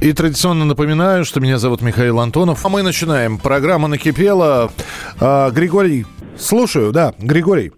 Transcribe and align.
И 0.00 0.12
традиционно 0.12 0.64
напоминаю, 0.64 1.24
что 1.24 1.40
меня 1.40 1.58
зовут 1.58 1.80
Михаил 1.80 2.20
Антонов. 2.20 2.64
А 2.64 2.68
мы 2.68 2.82
начинаем. 2.82 3.38
Программа 3.38 3.88
накипела. 3.88 4.70
А, 5.20 5.50
Григорий, 5.50 6.04
слушаю, 6.36 6.92
да, 6.92 7.14
Григорий. 7.18 7.72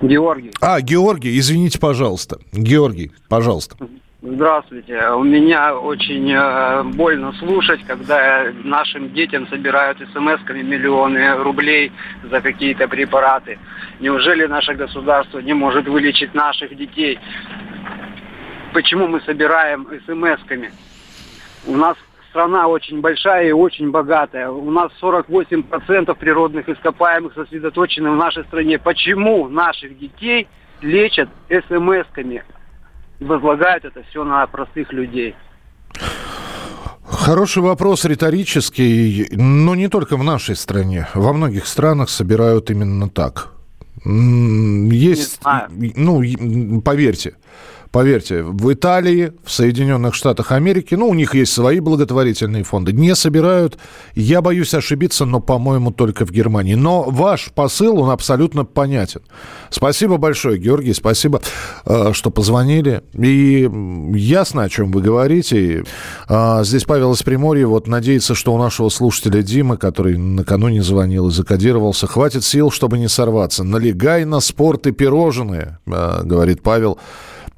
Георгий. 0.00 0.52
А, 0.60 0.80
Георгий, 0.80 1.38
извините, 1.38 1.78
пожалуйста. 1.78 2.38
Георгий, 2.52 3.12
пожалуйста. 3.28 3.76
Здравствуйте. 4.22 5.06
У 5.10 5.22
меня 5.22 5.76
очень 5.76 6.32
э, 6.32 6.82
больно 6.94 7.34
слушать, 7.34 7.84
когда 7.86 8.46
нашим 8.64 9.12
детям 9.12 9.46
собирают 9.48 9.98
смс-ками 10.14 10.62
миллионы 10.62 11.36
рублей 11.42 11.92
за 12.30 12.40
какие-то 12.40 12.88
препараты. 12.88 13.58
Неужели 14.00 14.46
наше 14.46 14.72
государство 14.72 15.40
не 15.40 15.52
может 15.52 15.86
вылечить 15.86 16.32
наших 16.32 16.74
детей? 16.74 17.18
Почему 18.72 19.08
мы 19.08 19.20
собираем 19.20 19.86
смс-ками? 20.06 20.70
У 21.66 21.76
нас 21.76 21.96
страна 22.30 22.66
очень 22.68 23.00
большая 23.00 23.48
и 23.48 23.52
очень 23.52 23.90
богатая. 23.90 24.50
У 24.50 24.70
нас 24.70 24.90
48% 25.00 26.14
природных 26.16 26.68
ископаемых 26.68 27.32
сосредоточены 27.34 28.10
в 28.10 28.16
нашей 28.16 28.44
стране. 28.44 28.78
Почему 28.78 29.48
наших 29.48 29.98
детей 29.98 30.48
лечат 30.80 31.28
смс-ками? 31.48 32.42
И 33.20 33.24
возлагают 33.24 33.84
это 33.84 34.02
все 34.10 34.24
на 34.24 34.46
простых 34.46 34.92
людей. 34.92 35.34
Хороший 37.06 37.62
вопрос, 37.62 38.04
риторический, 38.04 39.28
но 39.32 39.74
не 39.74 39.88
только 39.88 40.16
в 40.16 40.24
нашей 40.24 40.56
стране. 40.56 41.06
Во 41.14 41.32
многих 41.32 41.66
странах 41.66 42.08
собирают 42.10 42.70
именно 42.70 43.08
так. 43.08 43.52
Есть, 44.04 45.40
ну, 45.78 46.80
поверьте, 46.82 47.36
поверьте, 47.94 48.42
в 48.42 48.72
Италии, 48.72 49.32
в 49.44 49.52
Соединенных 49.52 50.16
Штатах 50.16 50.50
Америки, 50.50 50.96
ну, 50.96 51.08
у 51.08 51.14
них 51.14 51.36
есть 51.36 51.52
свои 51.52 51.78
благотворительные 51.78 52.64
фонды, 52.64 52.92
не 52.92 53.14
собирают, 53.14 53.78
я 54.16 54.40
боюсь 54.40 54.74
ошибиться, 54.74 55.24
но, 55.24 55.38
по-моему, 55.38 55.92
только 55.92 56.26
в 56.26 56.32
Германии. 56.32 56.74
Но 56.74 57.04
ваш 57.04 57.52
посыл, 57.54 58.00
он 58.00 58.10
абсолютно 58.10 58.64
понятен. 58.64 59.20
Спасибо 59.70 60.16
большое, 60.16 60.58
Георгий, 60.58 60.92
спасибо, 60.92 61.40
э, 61.86 62.10
что 62.14 62.30
позвонили. 62.30 63.04
И 63.16 63.70
ясно, 64.12 64.64
о 64.64 64.68
чем 64.68 64.90
вы 64.90 65.00
говорите. 65.00 65.84
А, 66.26 66.64
Здесь 66.64 66.82
Павел 66.82 67.12
из 67.12 67.22
Приморья 67.22 67.68
вот 67.68 67.86
надеется, 67.86 68.34
что 68.34 68.52
у 68.54 68.58
нашего 68.58 68.88
слушателя 68.88 69.40
Димы, 69.42 69.76
который 69.76 70.18
накануне 70.18 70.82
звонил 70.82 71.28
и 71.28 71.30
закодировался, 71.30 72.08
хватит 72.08 72.42
сил, 72.42 72.72
чтобы 72.72 72.98
не 72.98 73.08
сорваться. 73.08 73.62
Налегай 73.62 74.24
на 74.24 74.40
спорт 74.40 74.88
и 74.88 74.90
пирожные, 74.90 75.78
э, 75.86 76.22
говорит 76.24 76.60
Павел. 76.60 76.98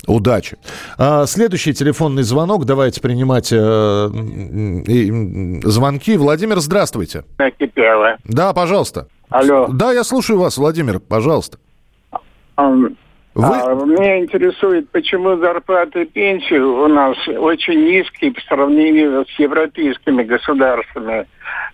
Удачи. 0.07 0.57
А, 0.99 1.27
Следующий 1.27 1.75
телефонный 1.75 2.23
звонок. 2.23 2.65
Давайте 2.65 3.01
принимать 3.01 3.53
э, 3.53 3.57
м, 3.57 5.61
звонки. 5.63 6.17
Владимир, 6.17 6.61
здравствуйте. 6.61 7.25
накипело. 7.39 8.17
Да, 8.25 8.53
пожалуйста. 8.53 9.09
Алло. 9.31 9.67
Да, 9.69 9.93
я 9.93 10.05
слушаю 10.05 10.39
вас, 10.39 10.59
Владимир, 10.59 11.01
пожалуйста. 11.01 11.59
Вы... 13.37 13.55
а, 13.55 13.75
меня 13.75 14.21
интересует, 14.21 14.89
почему 14.91 15.37
зарплаты 15.37 16.03
и 16.03 16.05
пенсии 16.07 16.59
у 16.59 16.89
нас 16.89 17.17
очень 17.29 17.85
низкие 17.85 18.33
по 18.33 18.41
сравнению 18.41 19.27
с 19.27 19.39
европейскими 19.39 20.23
государствами. 20.23 21.27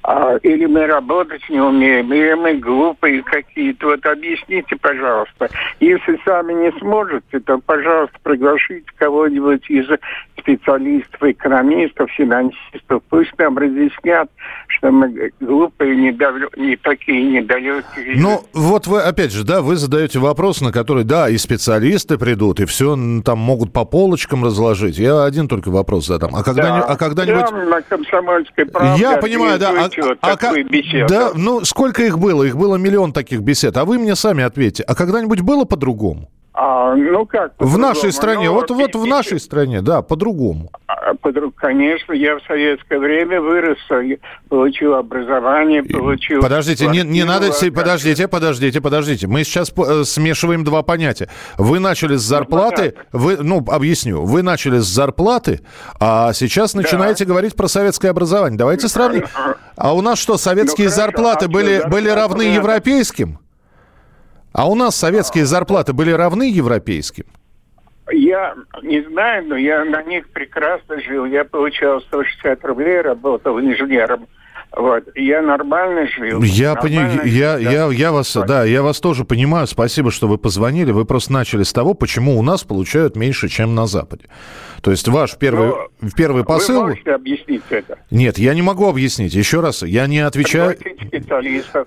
А, 0.04 0.36
или 0.42 0.66
мы 0.66 0.86
работать 0.86 1.42
не 1.48 1.60
умеем, 1.60 2.12
или 2.12 2.34
мы 2.34 2.54
глупые 2.54 3.22
какие-то. 3.22 3.86
Вот 3.86 4.04
объясните, 4.04 4.76
пожалуйста. 4.76 5.48
Если 5.80 6.18
сами 6.24 6.52
не 6.54 6.72
сможете, 6.80 7.38
то, 7.40 7.58
пожалуйста, 7.58 8.16
приглашите 8.22 8.86
кого-нибудь 8.98 9.68
из 9.70 9.86
специалистов, 10.38 11.22
экономистов, 11.22 12.10
финансистов. 12.10 13.02
Пусть 13.08 13.30
нам 13.38 13.56
разъяснят, 13.58 14.28
что 14.66 14.90
мы 14.90 15.30
глупые, 15.40 15.94
недавлё- 15.94 16.50
не 16.56 16.74
такие 16.76 17.22
недалекие. 17.22 18.16
Ну, 18.16 18.42
вот 18.52 18.88
вы, 18.88 19.02
опять 19.02 19.30
же, 19.32 19.44
да, 19.44 19.62
вы 19.62 19.76
задаете 19.76 20.18
вопрос, 20.18 20.60
на 20.60 20.72
который, 20.72 21.04
да, 21.04 21.28
и 21.28 21.36
специалисты 21.36 22.18
придут, 22.18 22.58
и 22.58 22.64
все 22.64 22.96
там 23.24 23.38
могут 23.38 23.72
по 23.72 23.84
полочкам 23.84 24.44
разложить. 24.44 24.98
Я 24.98 25.22
один 25.24 25.46
только 25.46 25.70
вопрос 25.70 26.06
задам. 26.06 26.34
А, 26.34 26.42
когда, 26.42 26.62
Да. 26.62 26.80
а 26.88 26.96
когда-нибудь... 26.96 27.44
Я 28.98 29.16
понимаю, 29.18 29.58
да. 29.62 29.68
А, 29.68 29.70
организуйте 29.84 30.02
вот 30.02 30.18
а 30.20 30.36
такую 30.36 30.64
ка- 30.64 30.70
беседу. 30.70 31.06
да, 31.08 31.30
ну 31.34 31.64
сколько 31.64 32.02
их 32.02 32.18
было? 32.18 32.42
Их 32.44 32.56
было 32.56 32.76
миллион 32.76 33.12
таких 33.12 33.40
бесед. 33.40 33.76
А 33.76 33.84
вы 33.84 33.98
мне 33.98 34.14
сами 34.16 34.44
ответьте. 34.44 34.82
А 34.82 34.94
когда-нибудь 34.94 35.40
было 35.40 35.64
по-другому? 35.64 36.28
А, 36.54 36.94
ну 36.94 37.24
как? 37.24 37.52
В 37.58 37.78
нашей 37.78 38.12
стране, 38.12 38.46
Ну, 38.48 38.54
вот, 38.54 38.70
вот 38.70 38.94
в 38.94 39.06
нашей 39.06 39.40
стране, 39.40 39.80
да, 39.80 40.02
по-другому. 40.02 40.70
А, 41.04 41.14
по-друг- 41.14 41.54
Конечно, 41.56 42.12
я 42.12 42.36
в 42.36 42.42
советское 42.46 42.98
время 42.98 43.40
вырос, 43.40 43.78
я 43.90 44.16
получил 44.48 44.94
образование, 44.94 45.82
получил... 45.82 46.40
Подождите, 46.40 46.86
не, 46.86 47.02
не 47.02 47.24
надо... 47.24 47.48
а 47.48 47.70
подождите, 47.70 48.28
подождите, 48.28 48.80
подождите. 48.80 49.26
Мы 49.26 49.44
сейчас 49.44 49.72
э, 49.76 50.04
смешиваем 50.04 50.64
два 50.64 50.82
понятия. 50.82 51.28
Вы 51.58 51.80
начали 51.80 52.16
с 52.16 52.22
зарплаты... 52.22 52.94
Вы, 53.12 53.38
ну, 53.38 53.64
объясню. 53.68 54.22
Вы 54.22 54.42
начали 54.42 54.78
с 54.78 54.84
зарплаты, 54.84 55.60
а 55.98 56.32
сейчас 56.32 56.74
начинаете 56.74 57.24
говорить 57.24 57.56
про 57.56 57.68
советское 57.68 58.10
образование. 58.10 58.58
Давайте 58.58 58.88
сравним. 58.88 59.24
А 59.76 59.94
у 59.94 60.02
нас 60.02 60.18
что, 60.18 60.36
советские 60.36 60.88
Ну, 60.88 60.94
хорошо, 60.94 61.06
зарплаты 61.06 61.44
а 61.46 61.48
были, 61.48 61.74
зарплаты 61.74 61.90
были 61.90 62.08
равны 62.10 62.44
надо? 62.44 62.56
европейским? 62.56 63.38
А 64.52 64.68
у 64.68 64.74
нас 64.74 64.94
советские 64.96 65.46
зарплаты 65.46 65.92
были 65.92 66.10
равны 66.10 66.50
европейским? 66.50 67.24
Я 68.10 68.56
не 68.82 69.00
знаю, 69.02 69.46
но 69.46 69.56
я 69.56 69.84
на 69.84 70.02
них 70.02 70.28
прекрасно 70.30 71.00
жил. 71.00 71.24
Я 71.24 71.44
получал 71.44 72.00
160 72.02 72.64
рублей, 72.64 73.00
работал 73.00 73.60
инженером. 73.60 74.26
Вот. 74.76 75.04
Я 75.14 75.42
нормально 75.42 76.06
жил. 76.06 76.42
Я 76.42 76.74
Нормально 76.74 76.82
понимаю, 77.10 77.30
я, 77.30 77.58
жил, 77.58 77.70
я, 77.70 77.86
я 77.92 78.12
вас, 78.12 78.34
да, 78.46 78.64
я 78.64 78.82
вас 78.82 79.00
тоже 79.00 79.24
понимаю. 79.24 79.66
Спасибо, 79.66 80.10
что 80.10 80.28
вы 80.28 80.38
позвонили. 80.38 80.92
Вы 80.92 81.04
просто 81.04 81.32
начали 81.32 81.62
с 81.62 81.72
того, 81.72 81.94
почему 81.94 82.38
у 82.38 82.42
нас 82.42 82.64
получают 82.64 83.14
меньше, 83.16 83.48
чем 83.48 83.74
на 83.74 83.86
Западе. 83.86 84.24
То 84.80 84.90
есть 84.90 85.06
ваш 85.06 85.36
первый, 85.36 85.72
первый 86.16 86.44
посыл... 86.44 86.80
Вы 86.82 86.88
можете 86.88 87.12
объяснить 87.12 87.62
это? 87.70 87.98
Нет, 88.10 88.38
я 88.38 88.54
не 88.54 88.62
могу 88.62 88.88
объяснить. 88.88 89.32
Еще 89.34 89.60
раз, 89.60 89.82
я 89.82 90.06
не 90.06 90.18
отвечаю. 90.20 90.76
Специалистов. 91.06 91.86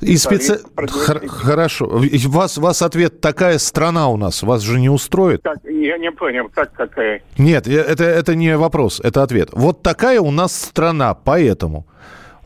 И 0.00 0.16
специ... 0.16 0.58
Хор- 0.76 1.26
Хорошо. 1.28 1.86
Вас, 2.26 2.58
вас 2.58 2.82
ответ 2.82 3.20
такая 3.20 3.58
страна 3.58 4.08
у 4.08 4.16
нас. 4.16 4.42
Вас 4.42 4.62
же 4.62 4.78
не 4.80 4.90
устроит? 4.90 5.42
Как, 5.42 5.58
я 5.86 5.98
не 5.98 6.10
понял, 6.10 6.50
как 6.54 6.72
какая? 6.72 7.22
Нет, 7.38 7.66
это, 7.66 8.04
это 8.04 8.34
не 8.34 8.56
вопрос, 8.56 9.00
это 9.00 9.22
ответ. 9.22 9.50
Вот 9.52 9.82
такая 9.82 10.20
у 10.20 10.30
нас 10.30 10.54
страна, 10.54 11.14
поэтому. 11.14 11.86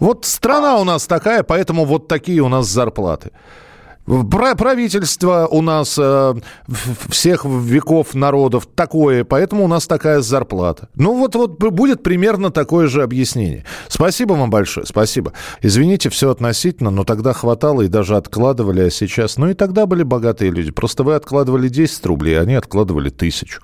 Вот 0.00 0.24
страна 0.24 0.80
у 0.80 0.84
нас 0.84 1.06
такая, 1.06 1.42
поэтому 1.42 1.84
вот 1.84 2.08
такие 2.08 2.40
у 2.40 2.48
нас 2.48 2.66
зарплаты. 2.66 3.30
Правительство 4.06 5.46
у 5.50 5.62
нас 5.62 5.96
э, 5.98 6.34
всех 7.08 7.44
веков 7.46 8.14
народов 8.14 8.66
такое, 8.66 9.24
поэтому 9.24 9.64
у 9.64 9.68
нас 9.68 9.86
такая 9.86 10.20
зарплата. 10.20 10.88
Ну 10.94 11.16
вот, 11.16 11.34
вот 11.34 11.58
будет 11.58 12.02
примерно 12.02 12.50
такое 12.50 12.88
же 12.88 13.02
объяснение. 13.02 13.64
Спасибо 13.88 14.34
вам 14.34 14.50
большое, 14.50 14.86
спасибо. 14.86 15.32
Извините, 15.62 16.10
все 16.10 16.30
относительно, 16.30 16.90
но 16.90 17.04
тогда 17.04 17.32
хватало 17.32 17.82
и 17.82 17.88
даже 17.88 18.16
откладывали, 18.16 18.82
а 18.82 18.90
сейчас... 18.90 19.38
Ну 19.38 19.48
и 19.48 19.54
тогда 19.54 19.86
были 19.86 20.02
богатые 20.02 20.50
люди. 20.50 20.70
Просто 20.70 21.02
вы 21.02 21.14
откладывали 21.14 21.68
10 21.68 22.04
рублей, 22.04 22.38
а 22.38 22.42
они 22.42 22.54
откладывали 22.54 23.08
тысячу. 23.08 23.60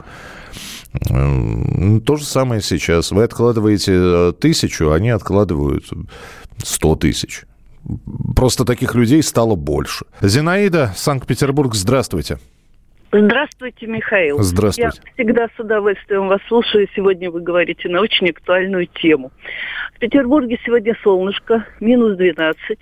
М, 1.10 2.00
То 2.00 2.16
же 2.16 2.24
самое 2.24 2.62
сейчас. 2.62 3.10
Вы 3.10 3.24
откладываете 3.24 3.92
э, 3.94 4.32
тысячу, 4.40 4.90
они 4.90 5.10
откладывают 5.10 5.84
100 6.64 6.96
тысяч. 6.96 7.44
Просто 8.36 8.64
таких 8.64 8.94
людей 8.94 9.22
стало 9.22 9.54
больше. 9.54 10.04
Зинаида, 10.20 10.92
Санкт-Петербург, 10.96 11.74
здравствуйте. 11.74 12.38
Здравствуйте, 13.12 13.86
Михаил. 13.86 14.38
Здравствуйте. 14.40 15.00
Я 15.04 15.12
всегда 15.14 15.48
с 15.56 15.58
удовольствием 15.58 16.28
вас 16.28 16.40
слушаю. 16.46 16.88
Сегодня 16.94 17.30
вы 17.30 17.40
говорите 17.40 17.88
на 17.88 18.00
очень 18.00 18.30
актуальную 18.30 18.86
тему. 18.86 19.32
В 19.96 19.98
Петербурге 19.98 20.60
сегодня 20.64 20.96
солнышко, 21.02 21.66
минус 21.80 22.16
12. 22.16 22.78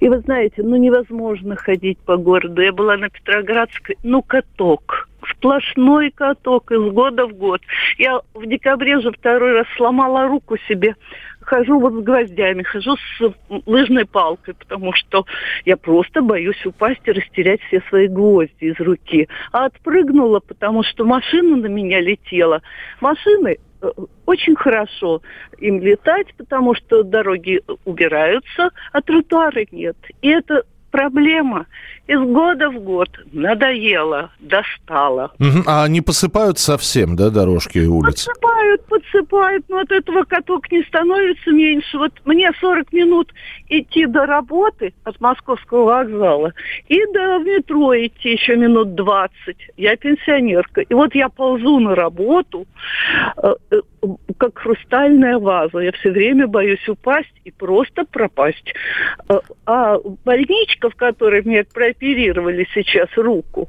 И 0.00 0.08
вы 0.08 0.18
знаете, 0.20 0.62
ну 0.62 0.76
невозможно 0.76 1.54
ходить 1.54 1.98
по 1.98 2.16
городу. 2.16 2.60
Я 2.60 2.72
была 2.72 2.96
на 2.96 3.08
Петроградской, 3.08 3.96
ну 4.02 4.22
каток. 4.22 5.08
сплошной 5.30 6.10
каток 6.10 6.72
из 6.72 6.92
года 6.92 7.26
в 7.26 7.34
год. 7.34 7.60
Я 7.96 8.20
в 8.34 8.44
декабре 8.46 9.00
же 9.00 9.12
второй 9.12 9.52
раз 9.52 9.66
сломала 9.76 10.26
руку 10.26 10.56
себе. 10.68 10.96
Хожу 11.48 11.80
вот 11.80 11.94
с 11.94 12.04
гвоздями, 12.04 12.62
хожу 12.62 12.94
с 12.96 13.32
лыжной 13.64 14.04
палкой, 14.04 14.52
потому 14.52 14.92
что 14.92 15.24
я 15.64 15.78
просто 15.78 16.20
боюсь 16.20 16.66
упасть 16.66 17.00
и 17.06 17.12
растерять 17.12 17.62
все 17.62 17.80
свои 17.88 18.06
гвозди 18.06 18.52
из 18.66 18.78
руки. 18.78 19.28
А 19.50 19.64
отпрыгнула, 19.64 20.40
потому 20.40 20.82
что 20.82 21.06
машина 21.06 21.56
на 21.56 21.66
меня 21.66 22.02
летела. 22.02 22.60
Машины 23.00 23.56
э, 23.80 23.90
очень 24.26 24.56
хорошо 24.56 25.22
им 25.56 25.80
летать, 25.80 26.26
потому 26.36 26.74
что 26.74 27.02
дороги 27.02 27.62
убираются, 27.86 28.68
а 28.92 29.00
тротуары 29.00 29.66
нет. 29.70 29.96
И 30.20 30.28
это 30.28 30.64
проблема 30.90 31.64
из 32.08 32.20
года 32.20 32.70
в 32.70 32.80
год 32.80 33.10
надоело, 33.32 34.30
достало. 34.40 35.30
Угу. 35.38 35.64
А 35.66 35.84
они 35.84 36.00
посыпают 36.00 36.58
совсем, 36.58 37.16
да, 37.16 37.28
дорожки 37.28 37.78
и 37.78 37.86
улицы? 37.86 38.30
Подсыпают, 38.30 38.86
подсыпают, 38.86 39.64
но 39.68 39.80
от 39.80 39.92
этого 39.92 40.24
каток 40.24 40.72
не 40.72 40.82
становится 40.84 41.50
меньше. 41.50 41.98
Вот 41.98 42.12
мне 42.24 42.50
40 42.60 42.92
минут 42.94 43.32
идти 43.68 44.06
до 44.06 44.24
работы 44.24 44.94
от 45.04 45.20
Московского 45.20 45.84
вокзала 45.84 46.54
и 46.88 46.98
до 47.12 47.38
метро 47.40 47.94
идти 47.94 48.32
еще 48.32 48.56
минут 48.56 48.94
20. 48.94 49.56
Я 49.76 49.96
пенсионерка. 49.96 50.80
И 50.80 50.94
вот 50.94 51.14
я 51.14 51.28
ползу 51.28 51.78
на 51.78 51.94
работу, 51.94 52.66
э, 53.36 53.54
э, 53.70 53.80
как 54.38 54.58
хрустальная 54.58 55.38
ваза. 55.38 55.80
Я 55.80 55.92
все 55.92 56.10
время 56.10 56.46
боюсь 56.46 56.88
упасть 56.88 57.34
и 57.44 57.50
просто 57.50 58.04
пропасть. 58.04 58.72
Э, 59.28 59.40
а 59.66 59.98
больничка, 60.24 60.88
в 60.88 60.94
которой 60.94 61.42
мне 61.42 61.64
прооперировали 61.98 62.66
сейчас 62.74 63.08
руку, 63.16 63.68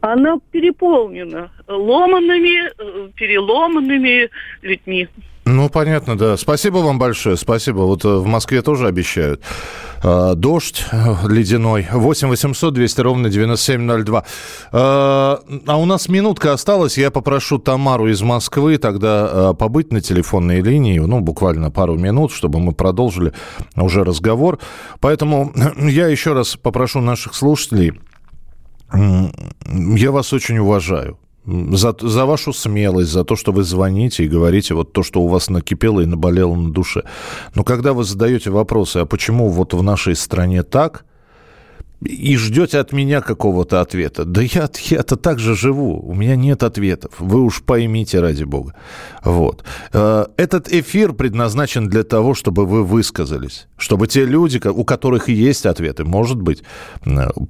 она 0.00 0.38
переполнена 0.50 1.50
ломанными, 1.66 3.12
переломанными 3.14 4.30
людьми. 4.62 5.08
Ну, 5.46 5.68
понятно, 5.68 6.16
да. 6.18 6.36
Спасибо 6.36 6.78
вам 6.78 6.98
большое. 6.98 7.36
Спасибо. 7.36 7.78
Вот 7.78 8.04
э, 8.04 8.08
в 8.08 8.26
Москве 8.26 8.62
тоже 8.62 8.86
обещают. 8.86 9.42
Э, 10.02 10.34
дождь 10.36 10.84
э, 10.92 11.14
ледяной. 11.28 11.86
8 11.90 12.28
800 12.28 12.74
200 12.74 13.00
ровно 13.00 13.30
9702. 13.30 14.24
А 14.72 15.40
у 15.66 15.84
нас 15.86 16.08
минутка 16.08 16.52
осталась. 16.52 16.98
Я 16.98 17.10
попрошу 17.10 17.58
Тамару 17.58 18.08
из 18.08 18.20
Москвы 18.22 18.78
тогда 18.78 19.54
побыть 19.54 19.92
на 19.92 20.00
телефонной 20.00 20.60
линии. 20.60 20.98
Ну, 20.98 21.20
буквально 21.20 21.70
пару 21.70 21.96
минут, 21.96 22.32
чтобы 22.32 22.60
мы 22.60 22.72
продолжили 22.72 23.32
уже 23.76 24.04
разговор. 24.04 24.58
Поэтому 25.00 25.52
я 25.78 26.08
еще 26.08 26.34
раз 26.34 26.56
попрошу 26.56 27.00
наших 27.00 27.34
слушателей. 27.34 27.94
Я 28.92 30.10
вас 30.10 30.32
очень 30.32 30.58
уважаю 30.58 31.18
за, 31.46 31.94
за 32.00 32.26
вашу 32.26 32.52
смелость, 32.52 33.10
за 33.10 33.24
то, 33.24 33.36
что 33.36 33.52
вы 33.52 33.62
звоните 33.62 34.24
и 34.24 34.28
говорите 34.28 34.74
вот 34.74 34.92
то, 34.92 35.02
что 35.02 35.20
у 35.20 35.28
вас 35.28 35.50
накипело 35.50 36.00
и 36.00 36.06
наболело 36.06 36.54
на 36.54 36.72
душе. 36.72 37.02
Но 37.54 37.64
когда 37.64 37.92
вы 37.92 38.04
задаете 38.04 38.50
вопросы, 38.50 38.98
а 38.98 39.06
почему 39.06 39.48
вот 39.48 39.74
в 39.74 39.82
нашей 39.82 40.14
стране 40.14 40.62
так, 40.62 41.04
и 42.02 42.36
ждете 42.36 42.78
от 42.78 42.92
меня 42.92 43.20
какого-то 43.20 43.80
ответа. 43.80 44.24
Да 44.24 44.40
я, 44.42 44.68
я-то 44.84 45.16
так 45.16 45.38
же 45.38 45.54
живу, 45.54 46.00
у 46.00 46.14
меня 46.14 46.36
нет 46.36 46.62
ответов. 46.62 47.12
Вы 47.18 47.42
уж 47.42 47.62
поймите, 47.62 48.20
ради 48.20 48.44
бога. 48.44 48.74
Вот. 49.22 49.64
Э, 49.92 50.26
этот 50.36 50.72
эфир 50.72 51.12
предназначен 51.12 51.88
для 51.88 52.02
того, 52.04 52.34
чтобы 52.34 52.66
вы 52.66 52.84
высказались. 52.84 53.66
Чтобы 53.76 54.06
те 54.06 54.24
люди, 54.24 54.60
у 54.66 54.84
которых 54.84 55.28
есть 55.28 55.66
ответы, 55.66 56.04
может 56.04 56.40
быть, 56.40 56.62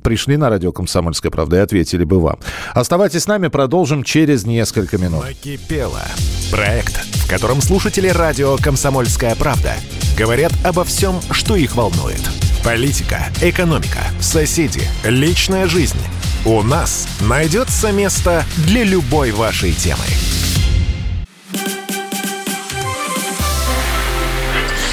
пришли 0.03 0.37
на 0.37 0.51
радио 0.51 0.73
«Комсомольская 0.73 1.31
правда» 1.31 1.57
и 1.57 1.61
ответили 1.61 2.05
бы 2.05 2.21
вам. 2.21 2.39
Оставайтесь 2.75 3.23
с 3.23 3.27
нами, 3.27 3.49
продолжим 3.49 4.03
через 4.03 4.47
несколько 4.47 4.99
минут. 4.99 5.25
Накипело. 5.25 6.03
Проект, 6.51 6.97
в 6.97 7.31
котором 7.31 7.61
слушатели 7.61 8.09
радио 8.09 8.57
«Комсомольская 8.57 9.37
правда» 9.37 9.75
говорят 10.19 10.53
обо 10.65 10.85
всем, 10.85 11.21
что 11.31 11.55
их 11.57 11.77
волнует– 11.77 12.21
Политика, 12.65 13.25
экономика, 13.41 14.01
соседи, 14.21 14.83
личная 15.03 15.67
жизнь. 15.67 15.99
У 16.45 16.63
нас 16.63 17.09
найдется 17.23 17.91
место 17.91 18.45
для 18.67 18.85
любой 18.85 19.31
вашей 19.31 19.73
темы. 19.73 20.05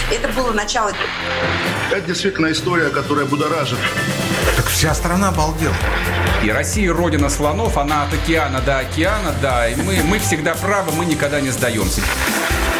Это 0.09 0.29
было 0.29 0.53
начало. 0.53 0.93
Это 1.91 2.07
действительно 2.07 2.53
история, 2.53 2.87
которая 2.89 3.25
будоражит. 3.25 3.79
Так 4.55 4.67
вся 4.67 4.93
страна 4.93 5.27
обалдела. 5.27 5.75
И 6.41 6.49
Россия 6.49 6.93
родина 6.93 7.29
слонов, 7.29 7.77
она 7.77 8.03
от 8.03 8.13
океана 8.13 8.61
до 8.61 8.79
океана, 8.79 9.35
да. 9.41 9.67
И 9.67 9.75
мы, 9.75 10.01
мы 10.03 10.19
всегда 10.19 10.55
правы, 10.55 10.93
мы 10.93 11.05
никогда 11.05 11.41
не 11.41 11.49
сдаемся. 11.49 12.01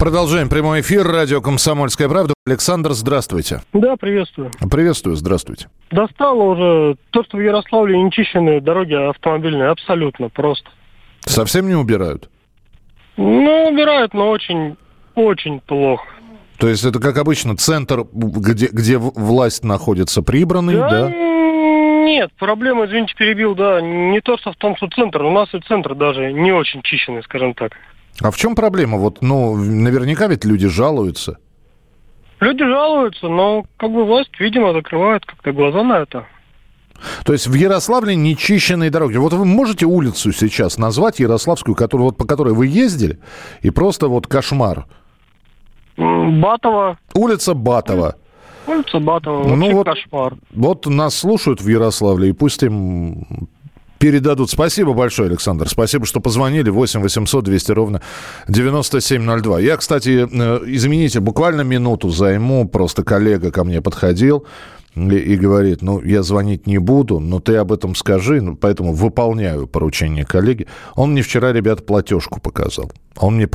Продолжаем 0.00 0.48
прямой 0.48 0.80
эфир. 0.80 1.06
Радио 1.06 1.42
«Комсомольская 1.42 2.08
правда». 2.08 2.32
Александр, 2.46 2.92
здравствуйте. 2.92 3.60
Да, 3.74 3.96
приветствую. 3.96 4.50
Приветствую, 4.70 5.14
здравствуйте. 5.14 5.68
Достало 5.90 6.42
уже 6.42 6.96
то, 7.10 7.22
что 7.22 7.36
в 7.36 7.40
Ярославле 7.40 8.02
нечищенные 8.02 8.62
дороги 8.62 8.94
автомобильные, 8.94 9.68
абсолютно 9.68 10.30
просто. 10.30 10.70
Совсем 11.20 11.68
не 11.68 11.74
убирают? 11.74 12.30
Ну, 13.18 13.68
убирают, 13.70 14.14
но 14.14 14.30
очень, 14.30 14.78
очень 15.16 15.60
плохо. 15.60 16.06
То 16.56 16.68
есть 16.68 16.82
это, 16.82 16.98
как 16.98 17.18
обычно, 17.18 17.58
центр, 17.58 18.04
где, 18.10 18.68
где 18.72 18.96
власть 18.96 19.64
находится, 19.64 20.22
прибранный, 20.22 20.76
да? 20.76 20.88
да? 20.88 21.08
Нет, 21.10 22.30
проблема, 22.38 22.86
извините, 22.86 23.14
перебил, 23.18 23.54
да, 23.54 23.82
не 23.82 24.22
то, 24.22 24.38
что 24.38 24.52
в 24.52 24.56
том, 24.56 24.76
что 24.76 24.88
центр. 24.88 25.22
У 25.22 25.30
нас 25.30 25.52
и 25.52 25.60
центр 25.60 25.94
даже 25.94 26.32
не 26.32 26.52
очень 26.52 26.80
чищенный, 26.80 27.22
скажем 27.22 27.52
так. 27.52 27.72
А 28.20 28.30
в 28.30 28.36
чем 28.36 28.54
проблема? 28.54 28.98
Вот, 28.98 29.22
ну, 29.22 29.56
наверняка 29.56 30.26
ведь 30.26 30.44
люди 30.44 30.68
жалуются. 30.68 31.38
Люди 32.40 32.62
жалуются, 32.64 33.28
но 33.28 33.64
как 33.76 33.90
бы 33.90 34.04
власть, 34.04 34.30
видимо, 34.38 34.72
закрывает 34.72 35.24
как-то 35.26 35.52
глаза 35.52 35.82
на 35.82 35.98
это. 36.00 36.26
То 37.24 37.32
есть 37.32 37.46
в 37.46 37.54
Ярославле 37.54 38.14
нечищенные 38.14 38.90
дороги. 38.90 39.16
Вот 39.16 39.32
вы 39.32 39.44
можете 39.44 39.86
улицу 39.86 40.32
сейчас 40.32 40.78
назвать 40.78 41.18
Ярославскую, 41.18 41.74
которую, 41.74 42.06
вот, 42.06 42.16
по 42.16 42.26
которой 42.26 42.54
вы 42.54 42.66
ездили, 42.66 43.18
и 43.62 43.70
просто 43.70 44.08
вот 44.08 44.26
кошмар? 44.26 44.86
Батова. 45.96 46.98
Улица 47.14 47.54
Батова. 47.54 48.16
Улица 48.66 48.98
Батова. 48.98 49.48
Ну 49.48 49.72
вот, 49.72 49.86
кошмар. 49.86 50.34
Вот 50.50 50.86
нас 50.86 51.14
слушают 51.14 51.60
в 51.60 51.68
Ярославле, 51.68 52.30
и 52.30 52.32
пусть 52.32 52.62
им 52.62 53.48
передадут. 54.00 54.50
Спасибо 54.50 54.94
большое, 54.94 55.28
Александр. 55.28 55.68
Спасибо, 55.68 56.06
что 56.06 56.20
позвонили. 56.20 56.70
8 56.70 57.00
800 57.02 57.44
200 57.44 57.72
ровно 57.72 58.02
9702. 58.48 59.60
Я, 59.60 59.76
кстати, 59.76 60.26
э, 60.26 60.60
извините, 60.66 61.20
буквально 61.20 61.60
минуту 61.60 62.08
займу. 62.08 62.66
Просто 62.66 63.04
коллега 63.04 63.52
ко 63.52 63.62
мне 63.62 63.80
подходил 63.82 64.46
и, 64.96 65.36
говорит, 65.36 65.82
ну, 65.82 66.02
я 66.02 66.22
звонить 66.22 66.66
не 66.66 66.78
буду, 66.78 67.20
но 67.20 67.38
ты 67.38 67.56
об 67.56 67.70
этом 67.72 67.94
скажи, 67.94 68.40
ну, 68.40 68.56
поэтому 68.56 68.92
выполняю 68.92 69.68
поручение 69.68 70.24
коллеги. 70.24 70.66
Он 70.96 71.12
мне 71.12 71.22
вчера, 71.22 71.52
ребят, 71.52 71.86
платежку 71.86 72.40
показал. 72.40 72.90
Он 73.18 73.36
мне... 73.36 73.48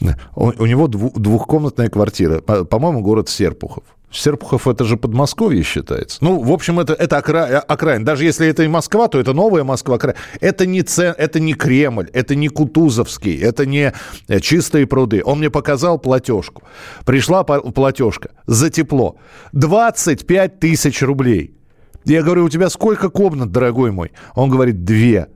У 0.34 0.66
него 0.66 0.88
двухкомнатная 0.88 1.88
квартира, 1.88 2.40
по-моему, 2.40 3.00
город 3.00 3.28
Серпухов. 3.28 3.84
Серпухов 4.10 4.68
это 4.68 4.84
же 4.84 4.96
Подмосковье 4.96 5.62
считается. 5.62 6.18
Ну, 6.20 6.40
в 6.40 6.52
общем, 6.52 6.80
это, 6.80 6.92
это 6.94 7.18
окра... 7.18 7.58
окраин. 7.58 8.04
Даже 8.04 8.24
если 8.24 8.46
это 8.46 8.62
и 8.62 8.68
Москва, 8.68 9.08
то 9.08 9.18
это 9.18 9.32
новая 9.32 9.64
Москва. 9.64 9.98
Это 10.40 10.64
не, 10.66 10.82
ц... 10.82 11.14
это 11.18 11.40
не 11.40 11.54
Кремль, 11.54 12.08
это 12.12 12.34
не 12.34 12.48
Кутузовский, 12.48 13.38
это 13.40 13.66
не 13.66 13.92
э, 14.28 14.40
чистые 14.40 14.86
пруды. 14.86 15.22
Он 15.24 15.38
мне 15.38 15.50
показал 15.50 15.98
платежку. 15.98 16.62
Пришла 17.04 17.44
платежка 17.44 18.30
за 18.46 18.70
тепло. 18.70 19.16
25 19.52 20.60
тысяч 20.60 21.02
рублей. 21.02 21.56
Я 22.04 22.22
говорю, 22.22 22.44
у 22.44 22.48
тебя 22.48 22.70
сколько 22.70 23.10
комнат, 23.10 23.50
дорогой 23.50 23.90
мой? 23.90 24.12
Он 24.34 24.48
говорит, 24.48 24.84
две. 24.84 25.26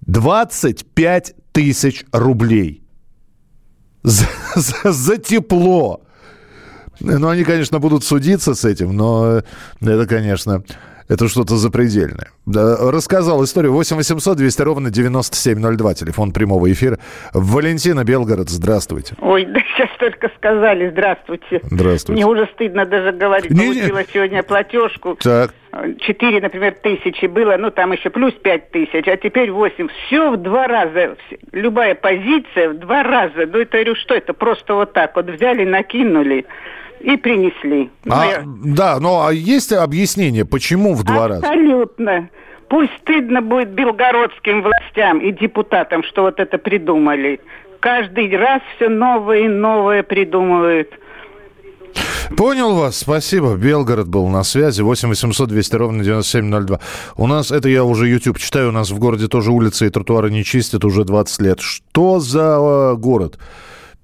25 0.00 1.34
тысяч 1.52 2.04
рублей. 2.12 2.82
За, 4.02 4.26
за, 4.56 4.92
за 4.92 5.16
тепло. 5.16 6.03
Ну, 7.00 7.28
они, 7.28 7.44
конечно, 7.44 7.78
будут 7.78 8.04
судиться 8.04 8.54
с 8.54 8.64
этим, 8.64 8.96
но 8.96 9.42
это, 9.80 10.06
конечно, 10.06 10.62
это 11.08 11.28
что-то 11.28 11.56
запредельное. 11.56 12.28
Да, 12.46 12.76
рассказал 12.90 13.44
историю 13.44 13.72
8 13.72 13.96
800 13.96 14.36
200 14.38 14.62
ровно 14.62 14.90
9702, 14.90 15.94
телефон 15.94 16.32
прямого 16.32 16.70
эфира. 16.72 16.98
Валентина 17.34 18.04
Белгород, 18.04 18.48
здравствуйте. 18.48 19.14
Ой, 19.20 19.44
да 19.44 19.60
сейчас 19.60 19.90
только 19.98 20.30
сказали 20.36 20.90
здравствуйте. 20.90 21.60
Здравствуйте. 21.62 22.12
Мне 22.12 22.26
уже 22.26 22.48
стыдно 22.54 22.86
даже 22.86 23.12
говорить. 23.12 23.50
Не, 23.50 23.66
Получила 23.66 23.98
не. 23.98 24.06
сегодня 24.12 24.42
платежку. 24.42 25.16
Так. 25.16 25.52
4, 25.98 26.40
например, 26.40 26.76
тысячи 26.82 27.26
было, 27.26 27.56
ну 27.58 27.70
там 27.70 27.92
еще 27.92 28.08
плюс 28.08 28.32
5 28.34 28.70
тысяч, 28.70 29.08
а 29.08 29.16
теперь 29.16 29.50
8. 29.50 29.88
Все 30.06 30.30
в 30.30 30.36
два 30.36 30.68
раза, 30.68 31.16
любая 31.52 31.94
позиция 31.96 32.70
в 32.70 32.78
два 32.78 33.02
раза. 33.02 33.46
Ну 33.46 33.58
это, 33.58 33.78
я 33.78 33.84
говорю, 33.84 33.94
что 33.96 34.14
это? 34.14 34.32
Просто 34.32 34.74
вот 34.74 34.92
так 34.92 35.16
вот 35.16 35.28
взяли, 35.28 35.64
накинули 35.64 36.46
и 37.04 37.16
принесли. 37.16 37.90
Ну, 38.04 38.14
А, 38.14 38.26
я- 38.26 38.42
Да, 38.44 38.98
но 39.00 39.26
а 39.26 39.32
есть 39.32 39.72
объяснение, 39.72 40.44
почему 40.44 40.94
в 40.94 41.04
два 41.04 41.28
раза? 41.28 41.46
Абсолютно. 41.46 42.28
Пусть 42.68 42.92
стыдно 43.02 43.42
будет 43.42 43.70
белгородским 43.70 44.62
властям 44.62 45.18
и 45.18 45.32
депутатам, 45.32 46.02
что 46.02 46.22
вот 46.22 46.40
это 46.40 46.58
придумали. 46.58 47.40
Каждый 47.80 48.34
раз 48.36 48.62
все 48.76 48.88
новое 48.88 49.40
и 49.40 49.48
новое 49.48 50.02
придумывают. 50.02 50.88
Понял 52.36 52.74
вас, 52.74 52.96
спасибо. 52.96 53.54
Белгород 53.54 54.08
был 54.08 54.26
на 54.28 54.42
связи. 54.42 54.80
8 54.82 55.08
800 55.08 55.48
200 55.48 55.76
ровно 55.76 56.02
9702. 56.02 56.80
У 57.16 57.26
нас, 57.26 57.52
это 57.52 57.68
я 57.68 57.84
уже 57.84 58.08
YouTube 58.08 58.38
читаю, 58.38 58.70
у 58.70 58.72
нас 58.72 58.90
в 58.90 58.98
городе 58.98 59.28
тоже 59.28 59.52
улицы 59.52 59.86
и 59.86 59.90
тротуары 59.90 60.30
не 60.30 60.42
чистят 60.42 60.84
уже 60.84 61.04
20 61.04 61.40
лет. 61.42 61.60
Что 61.60 62.18
за 62.18 62.94
э, 62.94 62.96
город? 62.96 63.38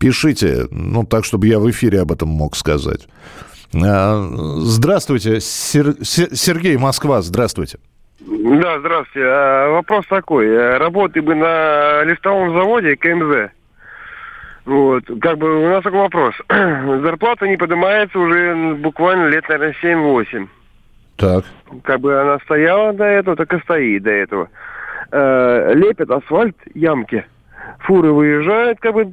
Пишите, 0.01 0.67
ну, 0.71 1.05
так, 1.05 1.25
чтобы 1.27 1.47
я 1.47 1.59
в 1.59 1.71
эфире 1.71 2.01
об 2.01 2.11
этом 2.11 2.31
мог 2.31 2.57
сказать. 2.57 3.07
А, 3.75 4.19
Здравствуйте, 4.63 5.41
Сер- 5.41 6.03
Се- 6.03 6.35
Сергей, 6.35 6.79
Москва, 6.79 7.21
здравствуйте. 7.21 7.79
Да, 8.21 8.79
здравствуйте. 8.81 9.29
А, 9.29 9.69
вопрос 9.71 10.07
такой. 10.09 10.47
А, 10.57 10.79
Работы 10.79 11.21
бы 11.21 11.35
на 11.35 12.03
листовом 12.05 12.53
заводе 12.55 12.97
КМЗ. 12.97 13.51
Вот. 14.65 15.05
Как 15.21 15.37
бы 15.37 15.67
у 15.67 15.69
нас 15.69 15.83
такой 15.83 16.01
вопрос. 16.01 16.35
Зарплата 16.49 17.47
не 17.47 17.59
поднимается 17.59 18.19
уже 18.19 18.75
буквально 18.77 19.27
лет, 19.29 19.47
наверное, 19.51 19.75
7-8. 19.83 20.49
Так. 21.17 21.45
Как 21.85 22.01
бы 22.01 22.19
она 22.19 22.39
стояла 22.45 22.95
до 22.95 23.05
этого, 23.05 23.37
так 23.37 23.53
и 23.53 23.61
стоит 23.61 24.03
до 24.03 24.11
этого. 24.11 24.49
Э, 25.13 25.75
лепят 25.75 26.11
асфальт, 26.11 26.57
ямки. 26.75 27.27
Фуры 27.81 28.13
выезжают, 28.13 28.79
как 28.81 28.95
бы 28.95 29.13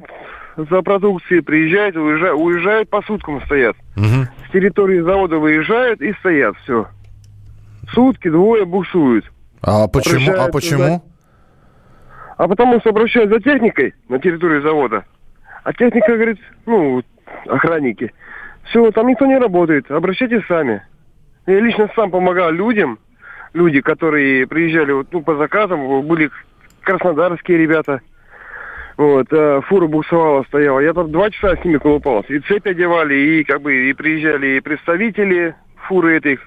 за 0.58 0.82
продукцией, 0.82 1.42
приезжают, 1.42 1.96
уезжают, 1.96 2.40
уезжают 2.40 2.90
по 2.90 3.00
суткам 3.02 3.40
стоят. 3.44 3.76
С 3.96 4.52
территории 4.52 5.00
завода 5.00 5.38
выезжают 5.38 6.00
и 6.00 6.12
стоят, 6.14 6.56
все. 6.64 6.88
Сутки, 7.92 8.28
двое 8.28 8.64
буксуют. 8.64 9.24
А 9.62 9.86
почему? 9.88 10.32
А 10.36 10.48
почему? 10.48 11.02
А 12.36 12.48
потому 12.48 12.80
что 12.80 12.90
обращаются 12.90 13.34
за 13.34 13.40
техникой 13.40 13.94
на 14.08 14.18
территории 14.18 14.60
завода. 14.60 15.04
А 15.64 15.72
техника 15.72 16.14
говорит, 16.14 16.38
ну, 16.66 17.02
охранники, 17.46 18.12
все, 18.64 18.90
там 18.90 19.08
никто 19.08 19.26
не 19.26 19.38
работает, 19.38 19.90
обращайтесь 19.90 20.46
сами. 20.46 20.82
Я 21.46 21.60
лично 21.60 21.90
сам 21.94 22.10
помогал 22.10 22.52
людям, 22.52 22.98
люди, 23.54 23.80
которые 23.80 24.46
приезжали 24.46 24.92
вот, 24.92 25.08
ну, 25.12 25.22
по 25.22 25.36
заказам, 25.36 26.06
были 26.06 26.30
краснодарские 26.82 27.58
ребята. 27.58 28.00
Вот, 28.98 29.28
э, 29.32 29.60
фура 29.68 29.86
буксовала, 29.86 30.42
стояла. 30.48 30.80
Я 30.80 30.92
там 30.92 31.10
два 31.12 31.30
часа 31.30 31.56
с 31.56 31.64
ними 31.64 31.78
колупался. 31.78 32.32
И 32.34 32.40
цепь 32.40 32.66
одевали, 32.66 33.14
и 33.14 33.44
как 33.44 33.62
бы 33.62 33.88
и 33.88 33.92
приезжали 33.94 34.56
и 34.56 34.60
представители 34.60 35.54
фуры 35.88 36.16
этой, 36.16 36.38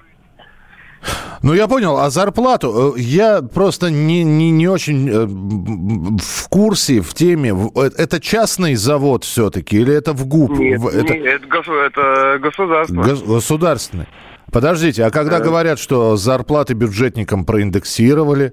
Ну, 1.42 1.54
я 1.54 1.66
понял, 1.66 1.96
а 1.96 2.10
зарплату? 2.10 2.94
э, 2.96 3.00
Я 3.00 3.40
просто 3.42 3.90
не, 3.90 4.22
не, 4.22 4.50
не 4.50 4.68
очень 4.68 5.08
э, 5.08 5.26
в 5.26 6.48
курсе, 6.50 7.00
в 7.00 7.14
теме. 7.14 7.52
Э, 7.74 7.90
Это 7.96 8.20
частный 8.20 8.74
завод 8.76 9.24
все-таки 9.24 9.78
или 9.80 9.92
это 9.94 10.12
в 10.12 10.26
ГУП? 10.26 10.50
Нет, 10.58 10.80
это 10.84 11.14
нет, 11.14 11.24
это, 11.42 11.46
госу- 11.48 11.72
это 11.80 12.38
государство. 12.38 13.02
гос- 13.02 13.26
государственный. 13.26 14.06
Подождите, 14.52 15.04
а 15.04 15.10
когда 15.10 15.38
Да. 15.38 15.44
говорят, 15.44 15.78
что 15.78 16.16
зарплаты 16.16 16.74
бюджетникам 16.74 17.46
проиндексировали? 17.46 18.52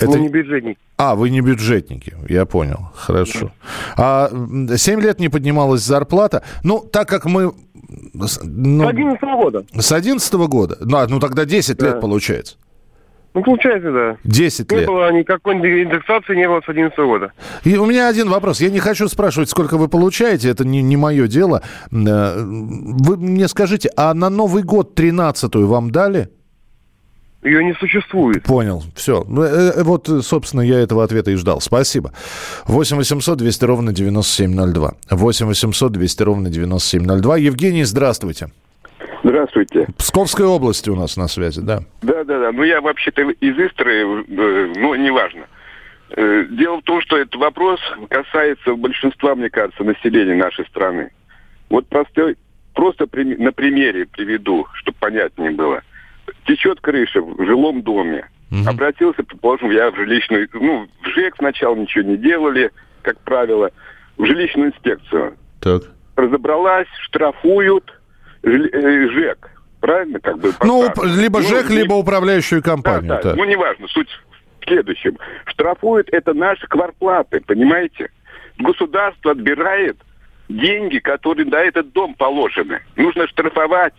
Ну, 0.00 0.16
не 0.16 0.28
бюджетник. 0.28 0.78
А, 1.02 1.14
вы 1.14 1.30
не 1.30 1.40
бюджетники, 1.40 2.14
я 2.28 2.44
понял, 2.44 2.90
хорошо. 2.94 3.50
А 3.96 4.28
м, 4.30 4.68
7 4.76 5.00
лет 5.00 5.18
не 5.18 5.30
поднималась 5.30 5.80
зарплата. 5.80 6.42
Ну, 6.62 6.80
так 6.80 7.08
как 7.08 7.24
мы... 7.24 7.52
с- 8.26 8.40
ну, 8.44 8.84
С 8.84 8.88
11 8.88 9.20
года. 9.42 9.64
с 9.78 9.92
11 9.92 10.34
года? 10.48 10.76
Ну, 10.80 10.96
а, 10.98 11.06
ну, 11.08 11.18
тогда 11.18 11.44
10 11.46 11.78
Да. 11.78 11.86
лет 11.86 12.00
получается. 12.02 12.56
Ну, 13.32 13.42
получается, 13.42 13.92
да. 13.92 14.16
10 14.24 14.70
Не 14.72 14.76
лет. 14.78 14.86
было 14.88 15.10
никакой 15.12 15.54
индексации, 15.54 16.34
не 16.36 16.48
было 16.48 16.60
с 16.60 16.68
11 16.68 16.98
года. 16.98 17.32
И 17.64 17.76
у 17.78 17.86
меня 17.86 18.08
один 18.08 18.28
вопрос. 18.28 18.60
Я 18.60 18.68
не 18.70 18.80
хочу 18.80 19.08
спрашивать, 19.08 19.48
сколько 19.48 19.78
вы 19.78 19.88
получаете, 19.88 20.50
это 20.50 20.66
не, 20.66 20.82
не 20.82 20.96
мое 20.98 21.28
дело. 21.28 21.62
Э, 21.92 22.42
Вы 22.44 23.16
мне 23.16 23.48
скажите, 23.48 23.88
а 23.96 24.12
на 24.14 24.28
Новый 24.30 24.64
год 24.64 24.98
13-ю 24.98 25.66
вам 25.66 25.90
дали? 25.92 26.28
Ее 27.42 27.64
не 27.64 27.72
существует. 27.74 28.42
Понял. 28.42 28.82
Все. 28.94 29.24
Ну, 29.26 29.42
э, 29.42 29.72
э, 29.76 29.82
Вот, 29.82 30.08
э, 30.10 30.20
собственно, 30.20 30.60
я 30.60 30.78
этого 30.80 31.02
ответа 31.02 31.30
и 31.30 31.36
ждал. 31.36 31.60
Спасибо. 31.60 32.12
8 32.66 32.96
800 32.98 33.38
200 33.38 33.64
ровно 33.64 33.92
9702. 33.92 34.92
8 35.10 35.46
800 35.46 35.92
200 35.92 36.22
ровно 36.22 36.50
9702. 36.50 37.36
Евгений, 37.38 37.84
здравствуйте. 37.84 38.48
Здравствуйте. 39.24 39.86
Псковская 39.98 40.46
область 40.46 40.86
у 40.88 40.96
нас 40.96 41.16
на 41.16 41.28
связи, 41.28 41.60
да. 41.60 41.80
Да, 42.02 42.24
да, 42.24 42.40
да. 42.40 42.52
Ну, 42.52 42.62
я 42.62 42.80
вообще-то 42.80 43.22
из 43.22 43.56
Истры, 43.58 44.02
э, 44.28 44.72
ну, 44.76 44.94
неважно. 44.94 45.46
Дело 46.16 46.78
в 46.78 46.82
том, 46.82 47.00
что 47.02 47.16
этот 47.16 47.36
вопрос 47.36 47.78
касается 48.08 48.74
большинства, 48.74 49.34
мне 49.36 49.48
кажется, 49.48 49.84
населения 49.84 50.34
нашей 50.34 50.66
страны. 50.66 51.10
Вот 51.68 51.86
простой, 51.86 52.36
просто 52.74 53.06
при- 53.06 53.36
на 53.36 53.52
примере 53.52 54.06
приведу, 54.06 54.66
чтобы 54.74 54.96
понятнее 54.98 55.52
было. 55.52 55.82
Течет 56.46 56.80
крыша 56.80 57.20
в 57.20 57.44
жилом 57.44 57.82
доме. 57.82 58.28
Обратился, 58.66 59.22
предположим, 59.22 59.70
я 59.70 59.90
в 59.90 59.96
жилищную... 59.96 60.48
Ну, 60.52 60.88
в 61.02 61.08
ЖЭК 61.08 61.36
сначала 61.38 61.76
ничего 61.76 62.02
не 62.04 62.16
делали, 62.16 62.70
как 63.02 63.18
правило, 63.20 63.70
в 64.16 64.24
жилищную 64.24 64.70
инспекцию. 64.70 65.36
Так. 65.60 65.82
Разобралась, 66.16 66.88
штрафуют 67.02 67.92
э, 68.42 68.50
ЖЭК. 68.50 69.50
Правильно, 69.80 70.18
как 70.20 70.38
бы? 70.38 70.52
Ну, 70.62 70.84
либо 71.16 71.40
Ну, 71.40 71.46
ЖЭК, 71.46 71.70
либо 71.70 71.94
управляющую 71.94 72.62
компанию. 72.62 73.08
да, 73.08 73.16
да. 73.16 73.22
так. 73.22 73.36
Ну, 73.36 73.44
неважно, 73.44 73.86
суть 73.88 74.08
в 74.60 74.64
следующем. 74.66 75.16
Штрафуют 75.46 76.08
это 76.12 76.34
наши 76.34 76.66
кварплаты, 76.66 77.40
понимаете? 77.40 78.10
Государство 78.58 79.30
отбирает 79.30 79.96
деньги, 80.48 80.98
которые 80.98 81.46
на 81.46 81.60
этот 81.60 81.92
дом 81.92 82.14
положены. 82.14 82.80
Нужно 82.96 83.26
штрафовать 83.28 83.94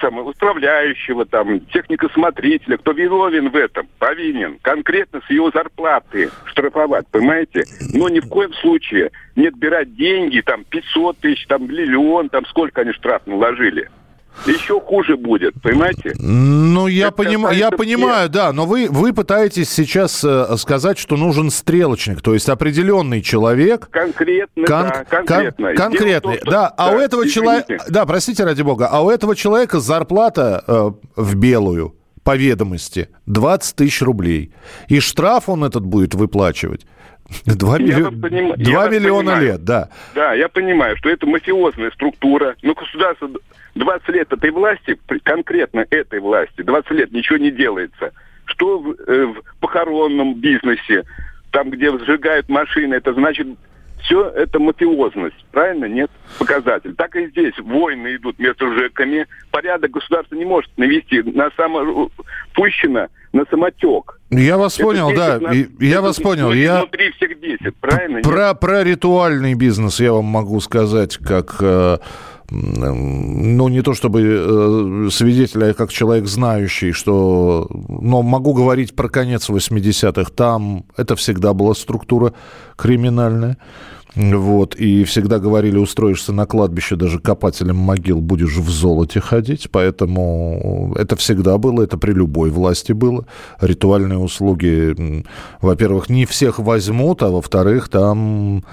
самое, 0.00 0.26
управляющего, 0.26 1.24
там, 1.24 1.60
техника-смотрителя, 1.60 2.76
кто 2.78 2.92
виновен 2.92 3.50
в 3.50 3.56
этом, 3.56 3.88
повинен, 3.98 4.58
конкретно 4.62 5.20
с 5.26 5.30
его 5.30 5.50
зарплаты 5.50 6.30
штрафовать, 6.46 7.06
понимаете? 7.08 7.64
Но 7.92 8.08
ни 8.08 8.20
в 8.20 8.28
коем 8.28 8.52
случае 8.54 9.10
не 9.36 9.48
отбирать 9.48 9.94
деньги, 9.96 10.40
там, 10.40 10.64
500 10.64 11.18
тысяч, 11.18 11.46
там, 11.46 11.66
миллион, 11.66 12.28
там, 12.28 12.46
сколько 12.46 12.82
они 12.82 12.92
штраф 12.92 13.26
наложили. 13.26 13.88
Еще 14.46 14.80
хуже 14.80 15.16
будет, 15.16 15.54
понимаете? 15.62 16.12
Ну, 16.18 16.86
я, 16.86 17.08
понима- 17.08 17.54
я 17.54 17.70
понимаю, 17.70 18.28
да, 18.28 18.52
но 18.52 18.66
вы, 18.66 18.88
вы 18.90 19.12
пытаетесь 19.12 19.70
сейчас 19.70 20.22
э, 20.24 20.56
сказать, 20.58 20.98
что 20.98 21.16
нужен 21.16 21.50
стрелочник, 21.50 22.20
то 22.20 22.34
есть 22.34 22.48
определенный 22.48 23.22
человек. 23.22 23.88
Конкретно, 23.90 24.66
Кон- 24.66 24.82
да, 24.88 24.90
кон- 24.90 25.26
конкретно. 25.26 25.66
Дело 25.68 25.76
конкретный, 25.76 26.20
том, 26.20 26.34
что- 26.36 26.50
да. 26.50 26.68
А 26.76 26.90
у 26.92 26.98
этого 26.98 27.28
человека, 27.28 27.84
да, 27.88 28.04
простите 28.06 28.44
ради 28.44 28.62
бога, 28.62 28.88
а 28.90 29.02
у 29.02 29.10
этого 29.10 29.34
человека 29.36 29.80
зарплата 29.80 30.62
э, 30.66 30.90
в 31.16 31.36
белую 31.36 31.94
по 32.22 32.36
ведомости 32.36 33.08
20 33.26 33.76
тысяч 33.76 34.02
рублей. 34.02 34.52
И 34.88 34.98
штраф 35.00 35.48
он 35.48 35.62
этот 35.64 35.84
будет 35.84 36.14
выплачивать 36.14 36.86
2, 37.46 37.78
Я 37.78 37.98
вас 38.04 38.14
поним- 38.14 38.54
я 38.56 38.78
вас 38.78 38.90
миллиона 38.90 39.18
понимаю. 39.32 39.42
лет, 39.44 39.64
да. 39.64 39.88
Да, 40.14 40.34
я 40.34 40.48
понимаю, 40.48 40.96
что 40.96 41.08
это 41.08 41.26
мафиозная 41.26 41.90
структура. 41.92 42.56
Но 42.62 42.74
государство 42.74 43.28
20 43.74 44.08
лет 44.10 44.32
этой 44.32 44.50
власти, 44.50 44.98
конкретно 45.22 45.86
этой 45.90 46.20
власти, 46.20 46.62
20 46.62 46.90
лет 46.92 47.12
ничего 47.12 47.38
не 47.38 47.50
делается. 47.50 48.12
Что 48.46 48.78
в, 48.78 48.90
э, 48.92 49.26
в 49.26 49.42
похоронном 49.60 50.34
бизнесе, 50.34 51.04
там, 51.50 51.70
где 51.70 51.96
сжигают 51.98 52.48
машины, 52.48 52.94
это 52.94 53.14
значит, 53.14 53.46
все 54.02 54.28
это 54.28 54.58
мафиозность. 54.58 55.44
Правильно? 55.50 55.86
Нет? 55.86 56.10
Показатель. 56.38 56.94
Так 56.94 57.14
и 57.16 57.28
здесь. 57.28 57.54
Войны 57.58 58.16
идут 58.16 58.38
между 58.38 58.72
ЖЭКами. 58.74 59.26
Порядок 59.50 59.92
государство 59.92 60.34
не 60.34 60.44
может 60.44 60.70
навести. 60.76 61.22
На 61.22 61.50
самое 61.56 62.08
пущено 62.54 63.08
на 63.32 63.44
самотек. 63.50 64.20
Я 64.30 64.56
вас 64.56 64.74
это 64.74 64.84
понял, 64.84 65.12
да. 65.14 65.38
На... 65.40 65.52
Я 65.80 66.00
вас 66.00 66.18
понял. 66.18 66.52
Я... 66.52 66.78
Внутри 66.78 67.10
всех 67.12 67.40
10, 67.40 67.76
правильно? 67.76 68.20
Про, 68.22 68.54
про 68.54 68.84
ритуальный 68.84 69.54
бизнес 69.54 70.00
я 70.00 70.12
вам 70.12 70.24
могу 70.24 70.60
сказать, 70.60 71.16
как 71.18 71.56
э, 71.60 71.98
ну, 72.50 73.68
не 73.68 73.82
то 73.82 73.94
чтобы 73.94 74.22
э, 74.22 75.08
свидетель, 75.10 75.64
а 75.64 75.74
как 75.74 75.90
человек 75.90 76.26
знающий, 76.26 76.92
что... 76.92 77.68
Но 77.70 78.22
могу 78.22 78.54
говорить 78.54 78.94
про 78.94 79.08
конец 79.08 79.48
80-х. 79.48 80.30
Там 80.34 80.84
это 80.96 81.16
всегда 81.16 81.52
была 81.54 81.74
структура 81.74 82.34
криминальная. 82.76 83.58
Вот, 84.16 84.76
и 84.76 85.02
всегда 85.04 85.40
говорили, 85.40 85.76
устроишься 85.76 86.32
на 86.32 86.46
кладбище 86.46 86.94
даже 86.94 87.18
копателем 87.18 87.76
могил, 87.76 88.20
будешь 88.20 88.56
в 88.56 88.70
золоте 88.70 89.20
ходить. 89.20 89.68
Поэтому 89.72 90.94
это 90.96 91.16
всегда 91.16 91.58
было, 91.58 91.82
это 91.82 91.98
при 91.98 92.12
любой 92.12 92.50
власти 92.50 92.92
было. 92.92 93.26
Ритуальные 93.60 94.18
услуги, 94.18 95.24
во-первых, 95.60 96.08
не 96.08 96.26
всех 96.26 96.60
возьмут, 96.60 97.22
а 97.22 97.30
во-вторых, 97.30 97.88
там 97.88 98.64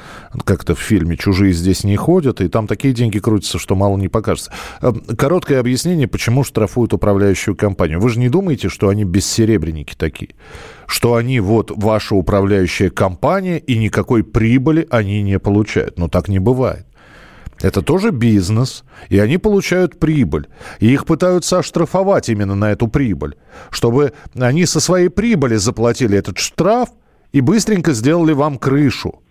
как-то 0.44 0.76
в 0.76 0.80
фильме 0.80 1.18
«Чужие 1.18 1.54
здесь 1.54 1.84
не 1.84 1.96
ходят», 1.96 2.40
и 2.42 2.48
там 2.48 2.68
такие 2.68 2.94
деньги 2.94 3.18
крутятся, 3.18 3.58
что 3.58 3.76
мало 3.76 3.98
не 3.98 4.10
покажется. 4.10 4.52
Э, 4.82 4.92
короткое 5.18 5.60
объяснение, 5.60 6.08
почему 6.08 6.44
штрафуют 6.44 6.94
управляющую 6.94 7.56
компанию. 7.56 8.00
Вы 8.00 8.10
же 8.10 8.20
не 8.20 8.30
думаете, 8.30 8.70
что 8.70 8.90
они 8.90 9.06
бессеребренники 9.06 9.96
такие? 9.98 10.32
Что 10.92 11.16
они 11.16 11.40
вот 11.40 11.72
ваша 11.74 12.16
управляющая 12.16 12.90
компания 12.90 13.60
и 13.60 13.78
никакой 13.78 14.26
прибыли 14.26 14.86
они 14.90 15.22
не 15.22 15.40
получают. 15.40 15.98
Но 15.98 16.10
так 16.10 16.28
не 16.28 16.38
бывает. 16.38 16.86
Это 17.62 17.82
тоже 17.82 18.12
бизнес, 18.12 18.84
и 19.08 19.18
они 19.18 19.38
получают 19.38 20.00
прибыль. 20.00 20.50
И 20.82 20.92
их 20.92 21.06
пытаются 21.06 21.60
оштрафовать 21.60 22.28
именно 22.28 22.56
на 22.56 22.74
эту 22.74 22.90
прибыль, 22.90 23.38
чтобы 23.70 24.12
они 24.38 24.66
со 24.66 24.82
своей 24.82 25.08
прибыли 25.08 25.56
заплатили 25.56 26.18
этот 26.18 26.40
штраф 26.40 26.90
и 27.32 27.40
быстренько 27.40 27.94
сделали 27.94 28.34
вам 28.34 28.58
крышу. 28.58 29.22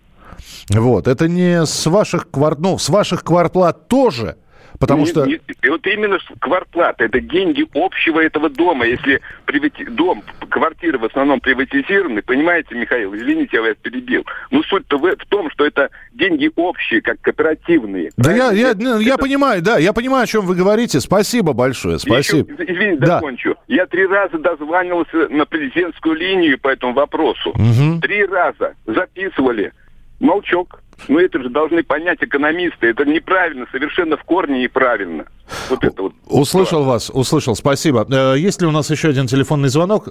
Вот, 0.69 1.07
это 1.07 1.27
не 1.27 1.63
с 1.67 1.85
ваших 1.85 2.31
кварт... 2.31 2.57
ну, 2.57 2.79
с 2.79 2.89
ваших 2.89 3.23
квартплат 3.23 3.87
тоже– 3.87 4.37
Потому 4.79 5.01
не, 5.01 5.07
что... 5.07 5.25
Не, 5.25 5.39
вот 5.67 5.85
именно 5.87 6.17
квартплата, 6.39 7.05
это 7.05 7.19
деньги 7.19 7.65
общего 7.73 8.19
этого 8.19 8.49
дома. 8.49 8.85
Если 8.85 9.21
привати... 9.45 9.85
дом, 9.85 10.23
квартиры 10.49 10.97
в 10.97 11.05
основном 11.05 11.39
приватизированы, 11.39 12.21
понимаете, 12.21 12.75
Михаил, 12.75 13.15
извините, 13.15 13.57
я 13.57 13.61
вас 13.61 13.75
перебил. 13.81 14.25
Но 14.49 14.63
суть-то 14.63 14.97
в, 14.97 15.03
в 15.03 15.25
том, 15.27 15.49
что 15.51 15.65
это 15.65 15.89
деньги 16.13 16.49
общие, 16.55 17.01
как 17.01 17.21
кооперативные. 17.21 18.11
Да 18.17 18.31
я, 18.31 18.51
я, 18.51 18.73
ну, 18.77 18.95
это... 18.95 19.03
я 19.03 19.17
понимаю, 19.17 19.61
да, 19.61 19.77
я 19.77 19.93
понимаю, 19.93 20.23
о 20.23 20.27
чем 20.27 20.45
вы 20.45 20.55
говорите. 20.55 20.99
Спасибо 20.99 21.53
большое, 21.53 21.99
спасибо. 21.99 22.51
Еще, 22.51 22.63
извините, 22.71 23.05
да. 23.05 23.15
закончу. 23.15 23.55
Я 23.67 23.85
три 23.85 24.05
раза 24.05 24.37
дозванивался 24.37 25.29
на 25.29 25.45
президентскую 25.45 26.15
линию 26.15 26.59
по 26.59 26.69
этому 26.69 26.93
вопросу. 26.93 27.49
Угу. 27.51 28.01
Три 28.01 28.25
раза 28.25 28.75
записывали. 28.85 29.71
Молчок. 30.19 30.81
Но 31.07 31.19
это 31.19 31.41
же 31.41 31.49
должны 31.49 31.83
понять 31.83 32.19
экономисты. 32.21 32.87
Это 32.87 33.05
неправильно, 33.05 33.65
совершенно 33.71 34.17
в 34.17 34.23
корне 34.23 34.63
неправильно. 34.63 35.25
Вот 35.69 35.83
это 35.83 36.01
вот. 36.03 36.13
Услышал 36.27 36.83
вас, 36.83 37.09
услышал. 37.13 37.55
Спасибо. 37.55 38.05
Э, 38.09 38.35
есть 38.37 38.61
ли 38.61 38.67
у 38.67 38.71
нас 38.71 38.89
еще 38.89 39.09
один 39.09 39.27
телефонный 39.27 39.69
звонок? 39.69 40.07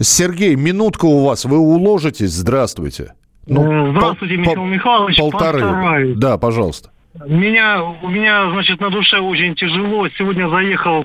Сергей, 0.00 0.54
минутка 0.54 1.06
у 1.06 1.24
вас. 1.24 1.44
Вы 1.44 1.58
уложитесь. 1.58 2.30
Здравствуйте. 2.30 3.14
Ну, 3.46 3.88
э, 3.88 3.90
Здравствуйте, 3.92 4.36
Михаил 4.36 4.60
по- 4.62 4.66
Михайлович. 4.66 5.18
Полторы. 5.18 5.60
Постараюсь. 5.60 6.16
Да, 6.18 6.38
пожалуйста. 6.38 6.90
Меня, 7.26 7.82
у 7.82 8.08
меня, 8.08 8.50
значит, 8.52 8.80
на 8.80 8.90
душе 8.90 9.18
очень 9.18 9.54
тяжело. 9.54 10.08
Сегодня 10.16 10.48
заехал 10.48 11.04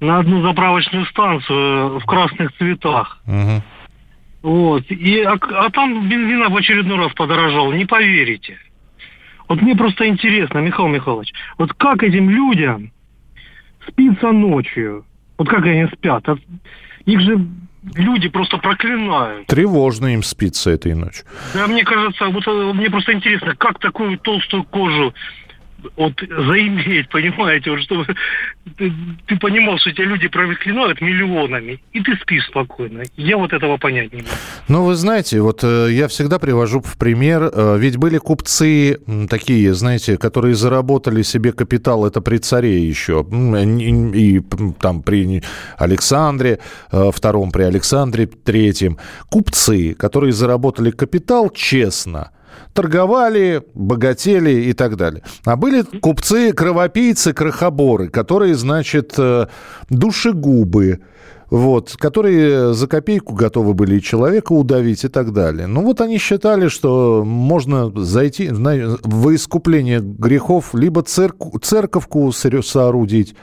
на 0.00 0.18
одну 0.18 0.42
заправочную 0.42 1.06
станцию 1.06 2.00
в 2.00 2.04
красных 2.06 2.50
цветах. 2.58 3.20
Угу. 3.26 3.62
Вот. 4.42 4.84
И, 4.90 5.22
а, 5.22 5.38
а 5.40 5.70
там 5.70 6.08
бензина 6.08 6.48
в 6.48 6.56
очередной 6.56 6.98
раз 6.98 7.12
подорожал, 7.12 7.72
не 7.72 7.84
поверите. 7.84 8.58
Вот 9.48 9.60
мне 9.60 9.76
просто 9.76 10.06
интересно, 10.08 10.58
Михаил 10.58 10.88
Михайлович, 10.88 11.32
вот 11.58 11.72
как 11.74 12.02
этим 12.02 12.30
людям 12.30 12.90
спится 13.86 14.32
ночью? 14.32 15.04
Вот 15.38 15.48
как 15.48 15.64
они 15.64 15.86
спят? 15.86 16.28
А 16.28 16.36
их 17.04 17.20
же 17.20 17.46
люди 17.94 18.28
просто 18.28 18.58
проклинают. 18.58 19.46
Тревожно 19.46 20.14
им 20.14 20.22
спится 20.22 20.70
этой 20.70 20.94
ночью. 20.94 21.24
Да, 21.54 21.66
мне 21.66 21.84
кажется, 21.84 22.28
вот 22.28 22.46
э, 22.46 22.72
мне 22.72 22.90
просто 22.90 23.12
интересно, 23.12 23.54
как 23.56 23.78
такую 23.78 24.18
толстую 24.18 24.64
кожу 24.64 25.14
вот 25.96 26.14
заиметь, 26.20 27.08
понимаете, 27.08 27.70
вот 27.70 27.80
чтобы 27.80 28.06
ты, 28.76 28.92
ты 29.26 29.36
понимал, 29.38 29.78
что 29.78 29.90
эти 29.90 30.00
люди 30.00 30.28
проклинают 30.28 31.00
миллионами, 31.00 31.80
и 31.92 32.00
ты 32.00 32.16
спишь 32.16 32.46
спокойно. 32.46 33.02
Я 33.16 33.36
вот 33.36 33.52
этого 33.52 33.76
понять 33.76 34.12
не 34.12 34.22
могу. 34.22 34.34
Ну, 34.68 34.84
вы 34.84 34.94
знаете, 34.94 35.40
вот 35.40 35.64
э, 35.64 35.88
я 35.90 36.08
всегда 36.08 36.38
привожу 36.38 36.80
в 36.80 36.96
пример, 36.96 37.50
э, 37.52 37.76
ведь 37.78 37.96
были 37.96 38.18
купцы 38.18 38.98
такие, 39.28 39.74
знаете, 39.74 40.16
которые 40.16 40.54
заработали 40.54 41.22
себе 41.22 41.52
капитал, 41.52 42.06
это 42.06 42.20
при 42.20 42.38
царе 42.38 42.86
еще, 42.86 43.26
и, 43.30 44.36
и 44.36 44.42
там 44.80 45.02
при 45.02 45.42
Александре 45.78 46.58
э, 46.90 47.10
втором, 47.12 47.50
при 47.50 47.62
Александре 47.62 48.26
третьем. 48.26 48.98
Купцы, 49.30 49.94
которые 49.94 50.32
заработали 50.32 50.90
капитал 50.90 51.50
честно– 51.50 52.30
торговали, 52.72 53.62
богатели 53.74 54.50
и 54.50 54.72
так 54.72 54.96
далее. 54.96 55.22
А 55.44 55.56
были 55.56 55.82
купцы, 55.82 56.52
кровопийцы, 56.52 57.32
крохоборы, 57.32 58.08
которые, 58.08 58.54
значит, 58.54 59.14
э, 59.18 59.46
душегубы, 59.90 61.00
вот, 61.52 61.96
которые 61.98 62.72
за 62.72 62.86
копейку 62.86 63.34
готовы 63.34 63.74
были 63.74 63.98
и 63.98 64.02
человека 64.02 64.54
удавить 64.54 65.04
и 65.04 65.08
так 65.08 65.34
далее. 65.34 65.66
Ну 65.66 65.82
вот 65.82 66.00
они 66.00 66.16
считали, 66.16 66.68
что 66.68 67.24
можно 67.26 67.92
зайти 67.94 68.48
в 68.48 69.34
искупление 69.34 70.00
грехов 70.00 70.74
либо 70.74 71.02
церк- 71.02 71.60
церковку 71.60 72.32
соорудить, 72.32 73.34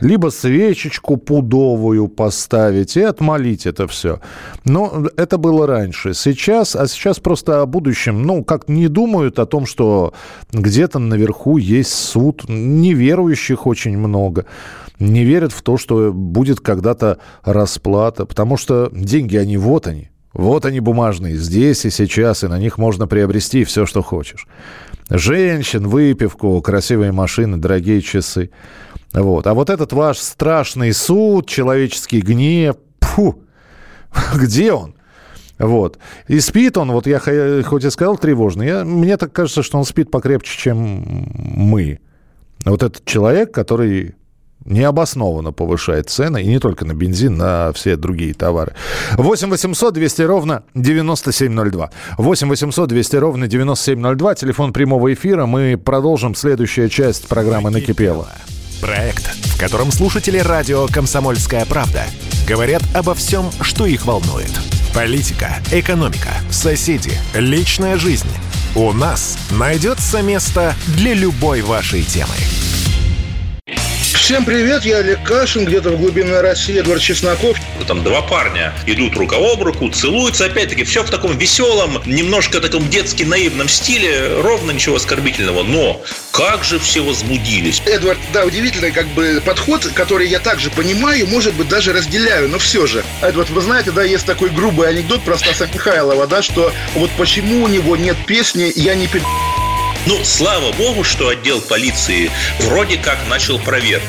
либо 0.00 0.30
свечечку 0.30 1.18
пудовую 1.18 2.08
поставить 2.08 2.96
и 2.96 3.02
отмолить 3.02 3.66
это 3.66 3.86
все. 3.86 4.20
Но 4.64 5.04
это 5.18 5.36
было 5.36 5.66
раньше. 5.66 6.14
Сейчас, 6.14 6.74
а 6.74 6.86
сейчас 6.88 7.18
просто 7.18 7.60
о 7.60 7.66
будущем, 7.66 8.22
ну, 8.22 8.44
как 8.44 8.70
не 8.70 8.88
думают 8.88 9.38
о 9.38 9.44
том, 9.44 9.66
что 9.66 10.14
где-то 10.52 10.98
наверху 10.98 11.58
есть 11.58 11.92
суд, 11.92 12.44
неверующих 12.48 13.66
очень 13.66 13.98
много 13.98 14.46
не 14.98 15.24
верят 15.24 15.52
в 15.52 15.62
то, 15.62 15.76
что 15.76 16.12
будет 16.12 16.60
когда-то 16.60 17.18
расплата, 17.42 18.26
потому 18.26 18.56
что 18.56 18.90
деньги, 18.92 19.36
они 19.36 19.56
вот 19.56 19.86
они. 19.86 20.10
Вот 20.34 20.66
они 20.66 20.80
бумажные, 20.80 21.36
здесь 21.36 21.84
и 21.84 21.90
сейчас, 21.90 22.44
и 22.44 22.48
на 22.48 22.58
них 22.58 22.78
можно 22.78 23.06
приобрести 23.06 23.64
все, 23.64 23.86
что 23.86 24.02
хочешь. 24.02 24.46
Женщин, 25.08 25.88
выпивку, 25.88 26.60
красивые 26.60 27.12
машины, 27.12 27.56
дорогие 27.56 28.02
часы. 28.02 28.50
Вот. 29.14 29.46
А 29.46 29.54
вот 29.54 29.70
этот 29.70 29.92
ваш 29.92 30.18
страшный 30.18 30.92
суд, 30.92 31.48
человеческий 31.48 32.20
гнев, 32.20 32.76
фу, 33.00 33.42
где 34.34 34.72
он? 34.72 34.94
Вот. 35.58 35.98
И 36.28 36.40
спит 36.40 36.76
он, 36.76 36.92
вот 36.92 37.06
я 37.06 37.18
хоть 37.64 37.84
и 37.84 37.90
сказал 37.90 38.16
тревожный, 38.16 38.66
я, 38.66 38.84
мне 38.84 39.16
так 39.16 39.32
кажется, 39.32 39.62
что 39.62 39.78
он 39.78 39.84
спит 39.84 40.10
покрепче, 40.10 40.56
чем 40.56 40.76
мы. 41.34 42.00
Вот 42.64 42.82
этот 42.82 43.04
человек, 43.04 43.52
который 43.52 44.14
необоснованно 44.68 45.52
повышает 45.52 46.10
цены, 46.10 46.42
и 46.42 46.46
не 46.46 46.58
только 46.58 46.84
на 46.84 46.94
бензин, 46.94 47.36
на 47.36 47.72
все 47.72 47.96
другие 47.96 48.34
товары. 48.34 48.74
8 49.14 49.50
800 49.50 49.94
200 49.94 50.22
ровно 50.22 50.62
9702. 50.74 51.90
8 52.18 52.48
800 52.48 52.88
200 52.88 53.16
ровно 53.16 53.48
9702, 53.48 54.34
телефон 54.34 54.72
прямого 54.72 55.12
эфира. 55.12 55.46
Мы 55.46 55.76
продолжим 55.76 56.34
следующая 56.34 56.88
часть 56.88 57.28
программы 57.28 57.70
«Накипело». 57.70 58.28
Проект, 58.80 59.26
в 59.26 59.58
котором 59.58 59.90
слушатели 59.90 60.38
радио 60.38 60.86
«Комсомольская 60.86 61.66
правда» 61.66 62.04
говорят 62.46 62.82
обо 62.94 63.14
всем, 63.14 63.50
что 63.60 63.86
их 63.86 64.06
волнует. 64.06 64.52
Политика, 64.94 65.56
экономика, 65.72 66.30
соседи, 66.50 67.12
личная 67.34 67.96
жизнь. 67.96 68.28
У 68.74 68.92
нас 68.92 69.38
найдется 69.50 70.22
место 70.22 70.74
для 70.96 71.14
любой 71.14 71.62
вашей 71.62 72.02
темы. 72.02 72.34
Всем 74.28 74.44
привет, 74.44 74.84
я 74.84 74.98
Олег 74.98 75.22
Кашин, 75.22 75.64
где-то 75.64 75.88
в 75.88 75.96
глубинной 75.96 76.42
России, 76.42 76.78
Эдвард 76.78 77.00
Чесноков. 77.00 77.56
Там 77.86 78.04
два 78.04 78.20
парня 78.20 78.74
идут 78.84 79.16
рука 79.16 79.36
об 79.38 79.62
руку, 79.62 79.88
целуются, 79.88 80.44
опять-таки, 80.44 80.84
все 80.84 81.02
в 81.02 81.08
таком 81.08 81.38
веселом, 81.38 82.02
немножко 82.04 82.60
таком 82.60 82.86
детски 82.90 83.22
наивном 83.22 83.70
стиле, 83.70 84.38
ровно 84.42 84.72
ничего 84.72 84.96
оскорбительного. 84.96 85.62
Но 85.62 86.02
как 86.30 86.62
же 86.62 86.78
все 86.78 87.00
возбудились. 87.00 87.80
Эдвард, 87.86 88.18
да, 88.34 88.44
удивительный 88.44 88.92
как 88.92 89.06
бы 89.06 89.42
подход, 89.42 89.86
который 89.94 90.28
я 90.28 90.40
также 90.40 90.68
понимаю, 90.68 91.26
может 91.26 91.54
быть, 91.54 91.68
даже 91.70 91.94
разделяю, 91.94 92.50
но 92.50 92.58
все 92.58 92.86
же. 92.86 93.04
Эдвард, 93.22 93.48
вы 93.48 93.62
знаете, 93.62 93.92
да, 93.92 94.02
есть 94.02 94.26
такой 94.26 94.50
грубый 94.50 94.90
анекдот 94.90 95.22
про 95.22 95.38
Стаса 95.38 95.70
Михайлова, 95.72 96.26
да, 96.26 96.42
что 96.42 96.70
вот 96.96 97.10
почему 97.16 97.64
у 97.64 97.66
него 97.66 97.96
нет 97.96 98.18
песни 98.26 98.70
«Я 98.76 98.94
не 98.94 99.06
пи***». 99.06 99.22
Ну, 100.08 100.24
слава 100.24 100.72
богу, 100.72 101.04
что 101.04 101.28
отдел 101.28 101.60
полиции 101.60 102.30
вроде 102.60 102.96
как 102.96 103.18
начал 103.28 103.58
проверку. 103.58 104.06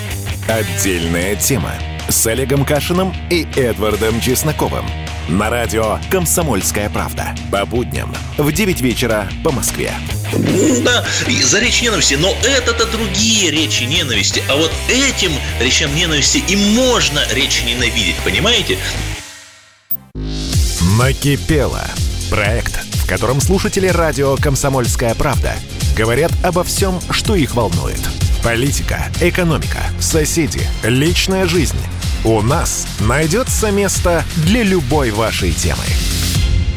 Отдельная 0.48 1.36
тема. 1.36 1.74
с 2.08 2.26
Олегом 2.26 2.64
Кашиным 2.64 3.14
и 3.30 3.46
Эдвардом 3.58 4.22
Чесноковым. 4.22 4.86
На 5.28 5.50
радио 5.50 6.00
«Комсомольская 6.10 6.90
правда». 6.90 7.36
По 7.52 7.66
будням 7.66 8.16
в 8.38 8.50
9 8.50 8.80
вечера 8.80 9.28
по 9.44 9.52
Москве. 9.52 9.94
Да, 10.86 11.06
за 11.44 11.60
речь 11.60 11.82
ненависти, 11.82 12.14
но 12.14 12.34
это-то 12.44 12.86
другие 12.86 13.52
речи 13.52 13.84
ненависти. 13.84 14.42
А 14.48 14.56
вот 14.56 14.72
этим 14.88 15.34
речам 15.60 15.94
ненависти 15.94 16.42
и 16.48 16.56
можно 16.56 17.22
речь 17.34 17.62
ненавидеть, 17.66 18.16
понимаете? 18.24 18.78
Накипело. 20.98 21.84
Проект, 22.30 22.80
в 22.96 23.08
котором 23.08 23.42
слушатели 23.42 23.88
радио 23.88 24.38
«Комсомольская 24.38 25.14
правда» 25.14 25.56
говорят 26.00 26.32
обо 26.44 26.64
всем, 26.64 26.98
что 27.12 27.36
их 27.36 27.56
волнует. 27.56 28.00
Политика, 28.42 29.12
экономика, 29.20 29.82
соседи, 30.00 30.62
личная 30.82 31.46
жизнь. 31.46 31.76
У 32.24 32.42
нас 32.42 32.88
найдется 33.02 33.70
место 33.70 34.24
для 34.46 34.64
любой 34.64 35.12
вашей 35.12 35.52
темы. 35.52 35.84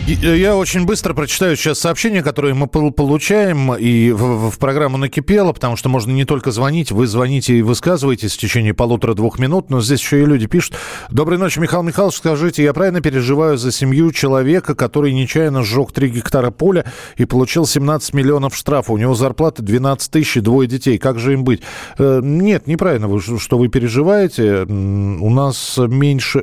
Э, 0.06 0.36
я 0.36 0.56
очень 0.56 0.84
быстро 0.84 1.14
прочитаю 1.14 1.56
сейчас 1.56 1.78
сообщения, 1.78 2.22
которые 2.22 2.54
мы 2.54 2.66
получаем 2.66 3.74
и 3.74 4.10
в, 4.10 4.50
в 4.50 4.58
программу 4.58 4.98
«Накипело», 4.98 5.52
потому 5.52 5.76
что 5.76 5.88
можно 5.88 6.10
не 6.10 6.24
только 6.24 6.50
звонить, 6.50 6.90
вы 6.90 7.06
звоните 7.06 7.58
и 7.58 7.62
высказываетесь 7.62 8.34
в 8.34 8.38
течение 8.38 8.74
полутора-двух 8.74 9.38
минут, 9.38 9.70
но 9.70 9.80
здесь 9.80 10.00
еще 10.00 10.22
и 10.22 10.26
люди 10.26 10.46
пишут. 10.46 10.76
Доброй 11.10 11.38
ночи, 11.38 11.60
Михаил 11.60 11.82
Михайлович, 11.82 12.16
скажите, 12.16 12.64
я 12.64 12.72
правильно 12.72 13.00
переживаю 13.00 13.56
за 13.56 13.70
семью 13.70 14.10
человека, 14.12 14.74
который 14.74 15.12
нечаянно 15.12 15.62
сжег 15.62 15.92
3 15.92 16.08
гектара 16.08 16.50
поля 16.50 16.84
и 17.16 17.24
получил 17.24 17.66
17 17.66 18.12
миллионов 18.14 18.56
штрафа. 18.56 18.92
У 18.92 18.98
него 18.98 19.14
зарплата 19.14 19.62
12 19.62 20.10
тысяч 20.10 20.42
двое 20.42 20.68
детей. 20.68 20.98
Как 20.98 21.18
же 21.18 21.34
им 21.34 21.44
быть? 21.44 21.62
Э, 21.98 22.20
нет, 22.22 22.66
неправильно, 22.66 23.06
вы, 23.06 23.20
что 23.20 23.56
вы 23.56 23.68
переживаете. 23.68 24.64
У 24.64 25.30
нас 25.30 25.78
меньше... 25.78 26.42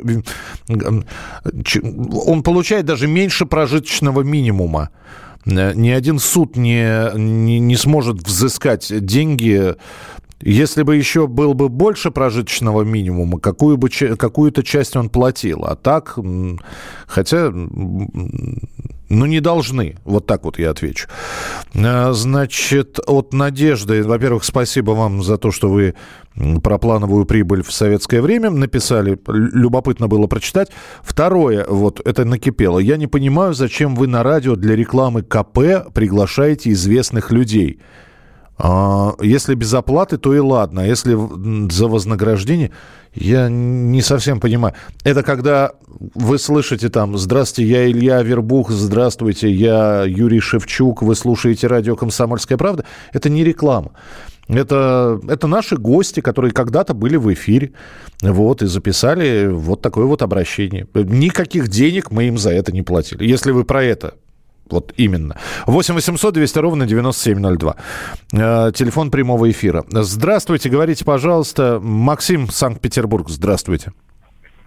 Он 0.69 2.43
получает 2.43 2.85
даже 2.85 3.07
меньше 3.07 3.45
прожиточного 3.59 4.21
минимума. 4.21 4.89
Э, 5.45 5.73
ни 5.73 5.89
один 5.89 6.19
суд 6.19 6.55
не, 6.55 7.11
не, 7.15 7.59
не 7.59 7.75
сможет 7.75 8.25
взыскать 8.25 9.05
деньги 9.05 9.75
если 10.41 10.83
бы 10.83 10.95
еще 10.95 11.27
был 11.27 11.53
бы 11.53 11.67
больше 11.67 12.11
прожиточного 12.11 12.83
минимума, 12.83 13.41
какую 13.41 13.75
бы, 13.75 13.89
какую-то 13.89 14.63
часть 14.63 14.95
он 14.95 15.09
платил. 15.09 15.65
А 15.65 15.75
так, 15.75 16.17
хотя, 17.07 17.51
ну, 19.09 19.25
не 19.25 19.39
должны. 19.39 19.97
Вот 20.05 20.27
так 20.27 20.45
вот 20.45 20.59
я 20.59 20.69
отвечу. 20.69 21.07
Э, 21.73 22.13
значит, 22.13 22.99
от 23.07 23.33
Надежды, 23.33 24.03
во-первых, 24.03 24.43
спасибо 24.43 24.91
вам 24.91 25.23
за 25.23 25.37
то, 25.37 25.51
что 25.51 25.69
вы 25.69 25.95
про 26.63 26.77
плановую 26.77 27.25
прибыль 27.25 27.63
в 27.63 27.71
советское 27.71 28.21
время 28.21 28.51
написали. 28.51 29.19
Любопытно 29.27 30.07
было 30.07 30.27
прочитать. 30.27 30.69
Второе, 31.01 31.65
вот 31.67 32.01
это 32.05 32.23
накипело. 32.23 32.79
Я 32.79 32.97
не 32.97 33.07
понимаю, 33.07 33.53
зачем 33.53 33.95
вы 33.95 34.07
на 34.07 34.23
радио 34.23 34.55
для 34.55 34.75
рекламы 34.75 35.23
КП 35.23 35.91
приглашаете 35.93 36.71
известных 36.71 37.31
людей. 37.31 37.79
А, 38.61 39.15
если 39.21 39.55
без 39.55 39.73
оплаты, 39.73 40.17
то 40.17 40.35
и 40.35 40.39
ладно. 40.39 40.81
А 40.81 40.85
если 40.85 41.17
за 41.71 41.87
вознаграждение, 41.87 42.71
я 43.13 43.47
не 43.49 44.01
совсем 44.01 44.41
понимаю. 44.41 44.75
Это 45.05 45.23
когда 45.23 45.71
вы 45.87 46.37
слышите 46.37 46.89
там 46.89 47.17
«Здравствуйте, 47.17 47.71
я 47.71 47.89
Илья 47.89 48.21
Вербух», 48.21 48.69
«Здравствуйте, 48.69 49.49
я 49.49 50.03
Юрий 50.03 50.41
Шевчук», 50.41 51.01
вы 51.01 51.15
слушаете 51.15 51.67
радио 51.67 51.95
«Комсомольская 51.95 52.57
правда». 52.57 52.83
Это 53.13 53.29
не 53.29 53.45
реклама. 53.45 53.91
Это, 54.49 55.21
это 55.29 55.47
наши 55.47 55.77
гости, 55.77 56.19
которые 56.21 56.51
когда-то 56.51 56.93
были 56.93 57.15
в 57.15 57.31
эфире, 57.33 57.71
вот, 58.21 58.61
и 58.61 58.65
записали 58.65 59.47
вот 59.47 59.81
такое 59.81 60.05
вот 60.05 60.21
обращение. 60.21 60.87
Никаких 60.95 61.69
денег 61.69 62.11
мы 62.11 62.25
им 62.25 62.37
за 62.37 62.51
это 62.51 62.71
не 62.71 62.81
платили. 62.81 63.25
Если 63.25 63.51
вы 63.51 63.63
про 63.63 63.83
это 63.83 64.15
вот 64.71 64.93
именно. 64.97 65.37
8 65.65 65.93
800 65.93 66.33
200 66.33 66.59
ровно 66.59 66.85
9702. 66.85 67.75
Э, 68.33 68.71
телефон 68.73 69.11
прямого 69.11 69.49
эфира. 69.49 69.83
Здравствуйте, 69.89 70.69
говорите, 70.69 71.05
пожалуйста. 71.05 71.79
Максим, 71.81 72.47
Санкт-Петербург, 72.49 73.29
здравствуйте. 73.29 73.91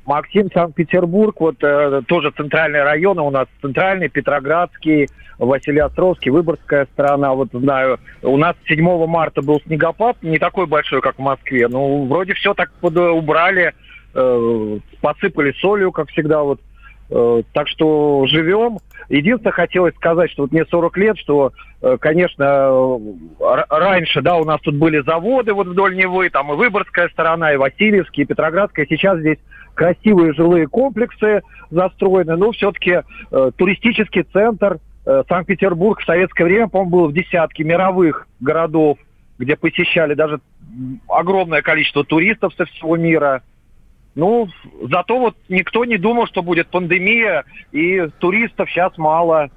Максим, 0.05 0.51
Санкт-Петербург, 0.53 1.41
вот 1.41 1.57
э, 1.63 2.03
тоже 2.09 2.33
центральные 2.37 2.83
районы 2.83 3.23
у 3.23 3.31
нас, 3.31 3.47
центральный, 3.61 4.09
Петроградский, 4.09 5.09
Василиостровский, 5.39 6.31
Выборгская 6.31 6.87
сторона, 6.93 7.35
вот 7.35 7.49
знаю, 7.53 8.01
у 8.23 8.37
нас 8.37 8.57
7 8.67 9.07
марта 9.07 9.43
был 9.43 9.61
снегопад, 9.65 10.17
не 10.23 10.39
такой 10.39 10.67
большой, 10.67 11.01
как 11.03 11.17
в 11.17 11.23
Москве, 11.23 11.69
но 11.69 12.05
вроде 12.05 12.35
все 12.35 12.53
так 12.53 12.73
под, 12.81 12.97
убрали, 12.97 13.75
э, 14.15 14.79
посыпали 15.01 15.53
солью, 15.61 15.93
как 15.93 16.09
всегда, 16.11 16.43
вот, 16.43 16.61
э, 16.61 16.72
так 17.53 17.69
что 17.69 18.27
живем, 18.27 18.79
Единственное, 19.13 19.53
хотелось 19.53 19.95
сказать, 19.95 20.31
что 20.31 20.43
вот 20.43 20.53
мне 20.53 20.65
40 20.65 20.97
лет, 20.97 21.19
что, 21.19 21.53
э, 21.83 21.97
конечно, 22.01 22.99
раньше, 23.69 24.23
да, 24.23 24.37
у 24.37 24.45
нас 24.45 24.61
тут 24.63 24.77
были 24.77 25.03
заводы 25.03 25.53
вот 25.53 25.67
вдоль 25.67 25.97
Невы, 25.97 26.31
там 26.31 26.53
и 26.53 26.57
Выборгская 26.57 27.09
сторона, 27.11 27.53
и 27.53 27.57
Васильевский, 27.59 28.23
и 28.23 28.27
Петроградская. 28.27 28.87
Сейчас 28.89 29.19
здесь 29.19 29.37
красивые 29.75 30.33
жилые 30.33 30.67
комплексы 30.67 31.43
застроены, 31.71 32.37
но 32.37 32.53
все-таки 32.53 33.03
э, 33.31 33.51
туристический 33.57 34.23
центр 34.23 34.79
э, 35.05 35.23
Санкт-Петербург 35.29 36.01
в 36.01 36.07
советское 36.07 36.45
время, 36.45 36.69
по-моему, 36.69 36.91
был 36.91 37.09
в 37.09 37.13
десятке 37.13 37.65
мировых 37.65 38.27
городов, 38.41 38.99
где 39.39 39.57
посещали 39.57 40.15
даже 40.15 40.41
огромное 41.07 41.61
количество 41.61 42.03
туристов 42.03 42.55
со 42.57 42.65
всего 42.65 42.97
мира– 42.97 43.43
ну, 44.15 44.49
зато 44.83 45.19
вот 45.19 45.37
никто 45.49 45.85
не 45.85 45.97
думал, 45.97 46.27
что 46.27 46.43
будет 46.43 46.69
пандемия, 46.69 47.45
и 47.73 48.07
туристов 48.19 48.71
сейчас 48.71 48.97
мало. 48.99 49.51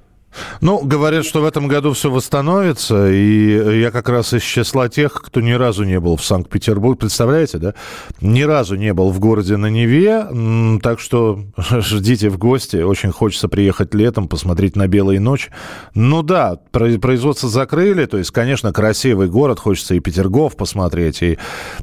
Ну, 0.61 0.79
говорят, 0.79 1.25
что 1.25 1.41
в 1.41 1.45
этом 1.45 1.67
году 1.67 1.93
все 1.93 2.09
восстановится, 2.09 3.11
и 3.11 3.79
я 3.79 3.91
как 3.91 4.09
раз 4.09 4.33
из 4.33 4.41
числа 4.41 4.89
тех, 4.89 5.13
кто 5.13 5.41
ни 5.41 5.51
разу 5.51 5.83
не 5.83 5.99
был 5.99 6.17
в 6.17 6.23
Санкт-Петербурге, 6.23 6.99
представляете, 6.99 7.57
да? 7.57 7.73
Ни 8.21 8.41
разу 8.41 8.75
не 8.75 8.93
был 8.93 9.11
в 9.11 9.19
городе 9.19 9.57
на 9.57 9.67
Неве, 9.67 10.79
так 10.81 10.99
что 10.99 11.39
ждите 11.57 12.29
в 12.29 12.37
гости, 12.37 12.77
очень 12.77 13.11
хочется 13.11 13.47
приехать 13.47 13.93
летом, 13.93 14.27
посмотреть 14.27 14.75
на 14.75 14.87
белые 14.87 15.19
ночи. 15.19 15.51
Ну 15.93 16.23
да, 16.23 16.57
производство 16.71 17.49
закрыли, 17.49 18.05
то 18.05 18.17
есть, 18.17 18.31
конечно, 18.31 18.73
красивый 18.73 19.27
город, 19.27 19.59
хочется 19.59 19.95
и 19.95 19.99
Петергоф 19.99 20.55
посмотреть, 20.55 21.21
и, 21.21 21.37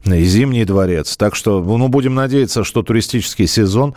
и 0.05 0.25
Зимний 0.25 0.65
дворец, 0.65 1.17
так 1.17 1.35
что, 1.35 1.63
ну, 1.63 1.89
будем 1.89 2.15
надеяться, 2.15 2.65
что 2.65 2.83
туристический 2.83 3.47
сезон 3.47 3.95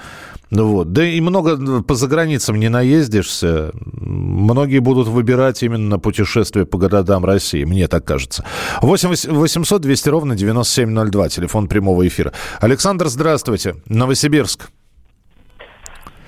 ну 0.51 0.67
вот. 0.67 0.91
Да 0.91 1.03
и 1.05 1.19
много 1.21 1.83
по 1.83 1.95
заграницам 1.95 2.57
не 2.59 2.69
наездишься. 2.69 3.71
Многие 3.73 4.79
будут 4.79 5.07
выбирать 5.07 5.63
именно 5.63 5.99
путешествия 5.99 6.65
по 6.65 6.77
городам 6.77 7.25
России, 7.25 7.63
мне 7.63 7.87
так 7.87 8.05
кажется. 8.05 8.45
8 8.81 9.09
800 9.09 9.81
200 9.81 10.09
ровно 10.09 10.35
9702, 10.35 11.29
телефон 11.29 11.67
прямого 11.67 12.07
эфира. 12.07 12.31
Александр, 12.59 13.07
здравствуйте. 13.07 13.75
Новосибирск. 13.87 14.69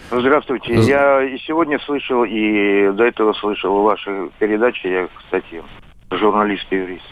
Здравствуйте. 0.10 0.74
Я 0.74 1.22
и 1.24 1.38
сегодня 1.40 1.80
слышал, 1.80 2.24
и 2.24 2.92
до 2.94 3.04
этого 3.04 3.34
слышал 3.34 3.82
ваши 3.84 4.30
передачи. 4.40 4.88
Я, 4.88 5.10
кстати, 5.18 5.62
журналист 6.12 6.66
и 6.72 6.76
юрист. 6.76 7.04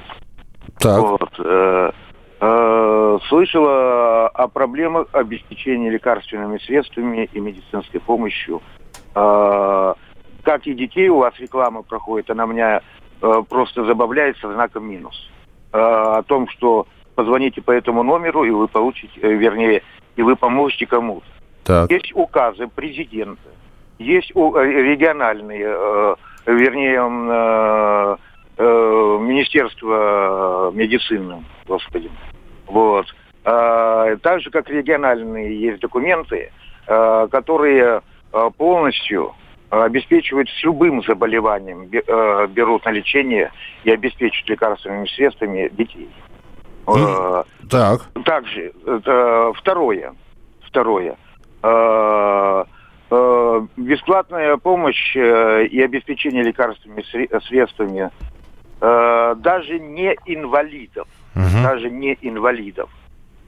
Так. 0.80 1.02
Вот. 1.02 1.30
Э, 2.46 2.76
Э, 3.16 3.20
слышала 3.28 4.28
о 4.28 4.48
проблемах 4.48 5.08
обеспечения 5.14 5.90
лекарственными 5.90 6.58
средствами 6.60 7.30
и 7.32 7.40
медицинской 7.40 8.00
помощью. 8.00 8.62
Э, 9.16 9.94
как 10.44 10.68
и 10.68 10.74
детей 10.74 11.10
у 11.10 11.18
вас 11.18 11.34
реклама 11.40 11.82
проходит, 11.82 12.30
она 12.30 12.46
меня 12.46 12.82
э, 13.22 13.44
просто 13.50 13.86
забавляет 13.86 14.38
со 14.38 14.52
знаком 14.54 14.90
минус. 14.90 15.30
О 15.72 16.24
том, 16.24 16.48
что 16.48 16.88
позвоните 17.16 17.62
по 17.62 17.72
этому 17.72 18.02
номеру, 18.02 18.46
и 18.46 18.50
вы 18.50 18.70
получите, 18.70 19.20
вернее, 19.20 19.82
и 20.16 20.22
вы 20.22 20.38
поможете 20.38 20.86
кому-то. 20.86 21.26
Так. 21.66 21.92
Есть 21.92 22.14
указы 22.16 22.68
президента, 22.68 23.50
есть 24.00 24.30
региональные, 24.34 26.16
вернее, 26.46 28.18
Министерство 28.58 30.72
медицины, 30.74 31.44
господи, 31.68 32.10
вот. 32.68 33.06
А, 33.46 34.18
так 34.18 34.42
же, 34.42 34.50
как 34.50 34.70
региональные 34.70 35.60
есть 35.60 35.80
документы, 35.80 36.52
а, 36.88 37.28
которые 37.28 38.02
а, 38.34 38.50
полностью 38.50 39.34
обеспечивают 39.70 40.50
с 40.50 40.64
любым 40.64 41.04
заболеванием, 41.04 41.88
берут 41.88 42.86
на 42.86 42.92
лечение 42.92 43.52
и 43.84 43.92
обеспечивают 43.92 44.50
лекарственными 44.50 45.08
средствами 45.08 45.70
детей. 45.70 46.10
Так. 47.70 48.08
Также, 48.24 48.72
второе, 49.56 50.14
второе, 50.62 51.18
бесплатная 53.76 54.58
помощь 54.58 55.16
э, 55.16 55.66
и 55.66 55.82
обеспечение 55.82 56.44
лекарственными 56.44 57.04
средствами 57.48 58.12
даже 58.80 59.80
не 59.80 60.16
инвалидов, 60.26 61.08
угу. 61.34 61.64
даже 61.64 61.90
не 61.90 62.18
инвалидов. 62.22 62.90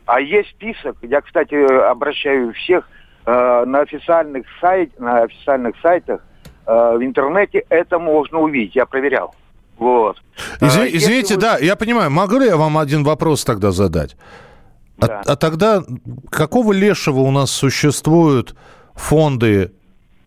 А 0.07 0.21
есть 0.21 0.49
список, 0.51 0.95
я, 1.01 1.19
кстати, 1.21 1.53
обращаю 1.89 2.53
всех 2.53 2.87
э, 3.25 3.65
на 3.65 3.81
официальных 3.81 4.45
сайт, 4.61 4.97
на 4.99 5.23
официальных 5.23 5.75
сайтах 5.81 6.21
э, 6.65 6.97
в 6.97 7.03
интернете 7.03 7.65
это 7.67 7.99
можно 7.99 8.39
увидеть. 8.39 8.75
Я 8.75 8.85
проверял. 8.85 9.35
Вот. 9.77 10.17
Изв... 10.61 10.79
А, 10.79 10.87
извините, 10.87 11.35
вы... 11.35 11.41
да, 11.41 11.57
я 11.57 11.75
понимаю. 11.75 12.09
Могу 12.09 12.39
ли 12.39 12.47
я 12.47 12.55
вам 12.55 12.77
один 12.77 13.03
вопрос 13.03 13.43
тогда 13.43 13.71
задать? 13.71 14.15
А, 14.99 15.07
да. 15.07 15.19
А, 15.25 15.33
а 15.33 15.35
тогда 15.35 15.83
какого 16.31 16.71
лешего 16.71 17.19
у 17.19 17.31
нас 17.31 17.51
существуют 17.51 18.55
фонды 18.95 19.73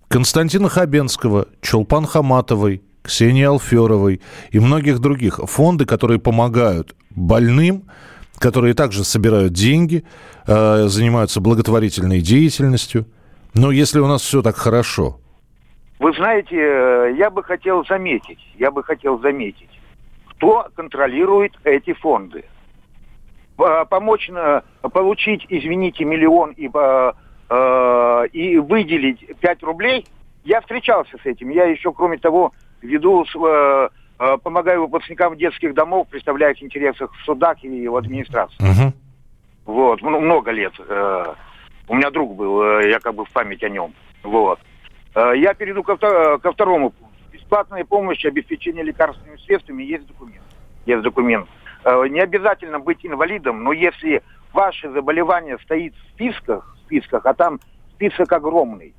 Константина 0.09 0.69
Хабенского, 0.69 1.47
Чулпан 1.63 2.05
Хаматовой, 2.05 2.83
Ксении 3.03 3.45
Алферовой 3.45 4.21
и 4.51 4.61
многих 4.61 4.99
других. 4.99 5.41
Фонды, 5.43 5.87
которые 5.87 6.19
помогают 6.19 6.95
больным, 7.11 7.85
которые 8.39 8.75
также 8.75 9.05
собирают 9.05 9.53
деньги, 9.53 10.05
э, 10.47 10.87
занимаются 10.87 11.41
благотворительной 11.41 12.21
деятельностью. 12.21 13.07
Но 13.55 13.71
если 13.71 14.01
у 14.01 14.07
нас 14.07 14.23
все 14.23 14.43
так 14.43 14.57
хорошо. 14.57 15.19
Вы 15.99 16.15
знаете, 16.15 16.57
э, 16.57 17.15
я 17.19 17.31
бы 17.31 17.43
хотел 17.43 17.85
заметить, 17.85 18.39
я 18.59 18.71
бы 18.71 18.83
хотел 18.83 19.19
заметить, 19.21 19.69
кто 20.31 20.67
контролирует 20.75 21.53
эти 21.65 21.93
фонды. 21.93 22.45
Помочь 23.57 24.31
на, 24.31 24.63
получить, 24.81 25.45
извините, 25.51 26.07
миллион 26.07 26.53
и, 26.53 26.71
э, 26.73 28.27
и 28.33 28.57
выделить 28.57 29.27
5 29.41 29.63
рублей, 29.65 30.07
я 30.45 30.63
встречался 30.63 31.19
с 31.23 31.27
этим. 31.27 31.51
Я 31.51 31.65
еще, 31.65 31.93
кроме 31.93 32.17
того, 32.17 32.53
веду 32.83 33.25
э, 33.25 33.89
Э, 34.23 34.37
помогаю 34.37 34.83
выпускникам 34.83 35.35
детских 35.35 35.73
домов, 35.73 36.07
представляю 36.11 36.53
их 36.55 36.63
интересы 36.63 37.07
в 37.07 37.17
судах 37.25 37.65
и 37.65 37.89
в 37.89 37.97
администрации. 37.97 38.63
Угу. 38.63 38.93
Вот, 39.65 40.03
много 40.03 40.51
лет. 40.51 40.75
Э, 40.79 41.33
у 41.89 41.95
меня 41.95 42.11
друг 42.11 42.37
был, 42.37 42.63
э, 42.63 42.91
я 42.91 42.99
как 42.99 43.15
бы 43.15 43.25
в 43.25 43.31
память 43.31 43.63
о 43.63 43.71
нем. 43.71 43.95
Вот. 44.23 44.61
Я 45.17 45.55
перейду 45.55 45.83
ко, 45.83 45.97
ко 45.97 46.53
второму. 46.53 46.93
Бесплатная 47.33 47.85
помощь, 47.85 48.25
обеспечение 48.25 48.85
лекарственными 48.85 49.39
средствами, 49.39 49.83
есть 49.83 50.07
документ. 50.07 50.45
Есть 50.87 51.03
документ. 51.03 51.49
Не 51.85 52.21
обязательно 52.21 52.79
быть 52.79 53.05
инвалидом, 53.05 53.65
но 53.65 53.73
если 53.73 54.23
ваше 54.53 54.89
заболевание 54.91 55.59
стоит 55.65 55.95
в 55.95 56.11
списках, 56.11 56.77
в 56.77 56.81
списках, 56.85 57.27
а 57.27 57.35
там 57.35 57.59
список 57.95 58.31
огромный 58.31 58.95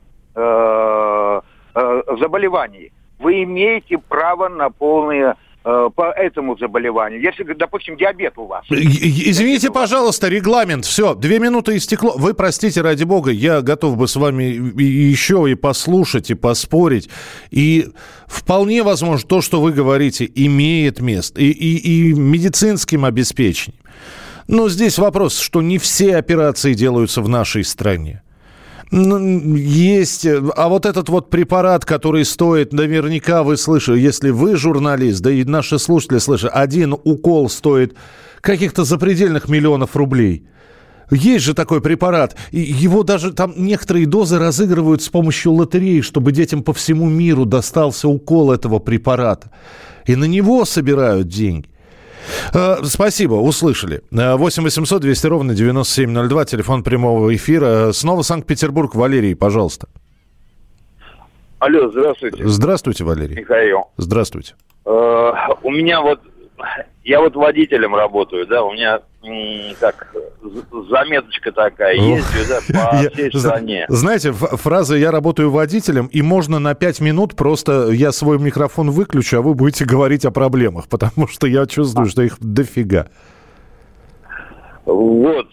заболеваний, 1.73 2.91
вы 3.21 3.43
имеете 3.43 3.97
право 3.97 4.49
на 4.49 4.69
полное 4.69 5.35
э, 5.63 5.89
по 5.95 6.11
этому 6.11 6.57
заболеванию. 6.57 7.21
Если, 7.21 7.43
допустим, 7.53 7.97
диабет 7.97 8.37
у 8.37 8.45
вас. 8.47 8.65
Извините, 8.69 9.71
пожалуйста, 9.71 10.27
регламент. 10.27 10.85
Все, 10.85 11.13
две 11.15 11.39
минуты 11.39 11.77
истекло. 11.77 12.13
Вы 12.17 12.33
простите, 12.33 12.81
ради 12.81 13.03
бога, 13.03 13.31
я 13.31 13.61
готов 13.61 13.97
бы 13.97 14.07
с 14.07 14.15
вами 14.15 14.43
еще 14.81 15.49
и 15.49 15.55
послушать, 15.55 16.31
и 16.31 16.33
поспорить. 16.33 17.09
И 17.51 17.87
вполне 18.27 18.83
возможно, 18.83 19.27
то, 19.27 19.41
что 19.41 19.61
вы 19.61 19.71
говорите, 19.71 20.29
имеет 20.33 20.99
место. 20.99 21.41
И, 21.41 21.51
и, 21.51 22.09
и 22.09 22.13
медицинским 22.13 23.05
обеспечением. 23.05 23.81
Но 24.47 24.67
здесь 24.69 24.97
вопрос, 24.97 25.39
что 25.39 25.61
не 25.61 25.77
все 25.77 26.17
операции 26.17 26.73
делаются 26.73 27.21
в 27.21 27.29
нашей 27.29 27.63
стране. 27.63 28.21
Ну, 28.91 29.55
есть. 29.55 30.27
А 30.27 30.67
вот 30.67 30.85
этот 30.85 31.07
вот 31.07 31.29
препарат, 31.29 31.85
который 31.85 32.25
стоит, 32.25 32.73
наверняка 32.73 33.41
вы 33.41 33.55
слышали, 33.55 33.99
если 33.99 34.31
вы 34.31 34.57
журналист, 34.57 35.21
да 35.21 35.31
и 35.31 35.45
наши 35.45 35.79
слушатели 35.79 36.17
слышат, 36.17 36.51
один 36.53 36.93
укол 36.93 37.49
стоит 37.49 37.95
каких-то 38.41 38.83
запредельных 38.83 39.47
миллионов 39.47 39.95
рублей. 39.95 40.45
Есть 41.09 41.45
же 41.45 41.53
такой 41.53 41.81
препарат. 41.81 42.35
Его 42.51 43.03
даже 43.03 43.31
там 43.31 43.53
некоторые 43.55 44.05
дозы 44.05 44.39
разыгрывают 44.39 45.01
с 45.01 45.09
помощью 45.09 45.53
лотереи, 45.53 46.01
чтобы 46.01 46.31
детям 46.33 46.61
по 46.63 46.73
всему 46.73 47.09
миру 47.09 47.45
достался 47.45 48.09
укол 48.09 48.51
этого 48.51 48.79
препарата. 48.79 49.51
И 50.05 50.15
на 50.15 50.25
него 50.25 50.65
собирают 50.65 51.27
деньги. 51.27 51.69
Э, 52.53 52.77
спасибо, 52.83 53.35
услышали. 53.35 54.01
8 54.11 54.63
800 54.63 55.01
200 55.01 55.27
ровно 55.27 55.53
9702, 55.55 56.45
телефон 56.45 56.83
прямого 56.83 57.33
эфира. 57.35 57.91
Снова 57.91 58.21
Санкт-Петербург. 58.21 58.95
Валерий, 58.95 59.35
пожалуйста. 59.35 59.87
Алло, 61.59 61.89
здравствуйте. 61.89 62.47
Здравствуйте, 62.47 63.03
Валерий. 63.03 63.35
Михаил. 63.37 63.85
Здравствуйте. 63.97 64.55
Э, 64.85 65.31
у 65.63 65.69
меня 65.69 66.01
вот, 66.01 66.19
я 67.03 67.19
вот 67.19 67.35
водителем 67.35 67.95
работаю, 67.95 68.45
да, 68.47 68.63
у 68.63 68.73
меня 68.73 69.01
как 69.79 70.13
заметочка 70.89 71.51
такая, 71.51 71.95
ездию, 71.95 72.45
да, 72.47 72.91
по 72.91 73.09
всей 73.09 73.31
стране. 73.31 73.85
Знаете, 73.87 74.31
фраза 74.31 74.95
«я 74.95 75.11
работаю 75.11 75.51
водителем», 75.51 76.07
и 76.07 76.21
можно 76.21 76.59
на 76.59 76.73
пять 76.75 76.99
минут 76.99 77.35
просто 77.35 77.89
я 77.91 78.11
свой 78.11 78.39
микрофон 78.39 78.91
выключу, 78.91 79.37
а 79.37 79.41
вы 79.41 79.53
будете 79.53 79.85
говорить 79.85 80.25
о 80.25 80.31
проблемах, 80.31 80.87
потому 80.87 81.27
что 81.27 81.47
я 81.47 81.65
чувствую, 81.65 82.07
что 82.07 82.21
их 82.21 82.37
дофига. 82.39 83.07
Вот. 84.85 85.47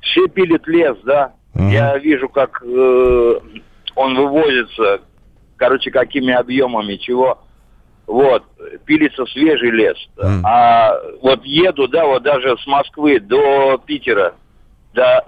Все 0.00 0.28
пилит 0.28 0.66
лес, 0.66 0.96
да. 1.04 1.32
Угу. 1.54 1.68
Я 1.68 1.98
вижу, 1.98 2.28
как 2.28 2.62
э, 2.62 3.40
он 3.94 4.16
вывозится, 4.16 5.00
короче, 5.56 5.90
какими 5.90 6.32
объемами, 6.32 6.96
чего 6.96 7.38
вот, 8.08 8.42
пилится 8.86 9.24
свежий 9.26 9.70
лес. 9.70 9.96
Mm. 10.16 10.40
А 10.42 10.94
вот 11.22 11.44
еду, 11.44 11.86
да, 11.88 12.06
вот 12.06 12.22
даже 12.22 12.56
с 12.58 12.66
Москвы 12.66 13.20
до 13.20 13.78
Питера, 13.86 14.34
да, 14.94 15.22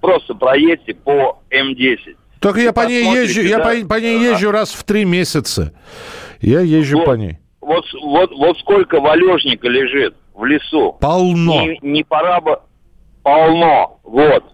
просто 0.00 0.34
проедьте 0.34 0.94
по 0.94 1.38
М10. 1.50 2.16
Только 2.40 2.60
я 2.60 2.72
по 2.72 2.86
ней 2.86 3.04
езжу, 3.04 3.40
да, 3.40 3.48
я 3.48 3.58
по, 3.60 3.88
по 3.88 4.00
ней 4.00 4.18
езжу 4.18 4.50
раз 4.50 4.72
в 4.72 4.84
три 4.84 5.04
месяца. 5.04 5.72
Я 6.40 6.60
езжу 6.60 6.98
вот, 6.98 7.06
по 7.06 7.12
ней. 7.12 7.38
Вот, 7.60 7.84
вот, 8.02 8.30
вот 8.32 8.58
сколько 8.58 9.00
валежника 9.00 9.68
лежит 9.68 10.14
в 10.34 10.44
лесу. 10.44 10.98
Полно. 11.00 11.62
Не, 11.62 11.78
не 11.80 12.02
пора 12.02 12.40
бы... 12.40 12.58
Полно. 13.22 14.00
Вот. 14.02 14.44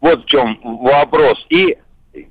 Вот 0.00 0.24
в 0.24 0.26
чем 0.26 0.58
вопрос. 0.62 1.38
И 1.50 1.76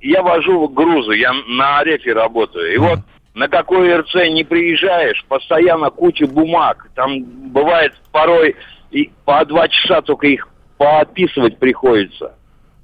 я 0.01 0.21
вожу 0.21 0.67
грузы, 0.67 1.15
я 1.15 1.31
на 1.47 1.79
Арефе 1.79 2.11
работаю. 2.11 2.73
И 2.73 2.77
mm. 2.77 2.79
вот 2.79 2.99
на 3.33 3.47
какой 3.47 3.95
РЦ 3.95 4.15
не 4.29 4.43
приезжаешь, 4.43 5.23
постоянно 5.27 5.89
куча 5.89 6.27
бумаг. 6.27 6.89
Там 6.95 7.23
бывает 7.51 7.93
порой 8.11 8.55
и 8.91 9.11
по 9.25 9.43
два 9.45 9.67
часа 9.67 10.01
только 10.01 10.27
их 10.27 10.47
подписывать 10.77 11.57
приходится. 11.57 12.35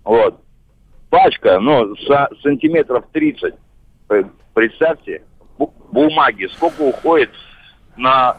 Вот. 0.04 0.40
Пачка, 1.10 1.60
ну, 1.60 1.96
со, 1.98 2.30
сантиметров 2.44 3.06
30. 3.12 3.54
Представьте, 4.54 5.24
бумаги, 5.92 6.48
сколько 6.54 6.82
уходит 6.82 7.30
на 7.98 8.38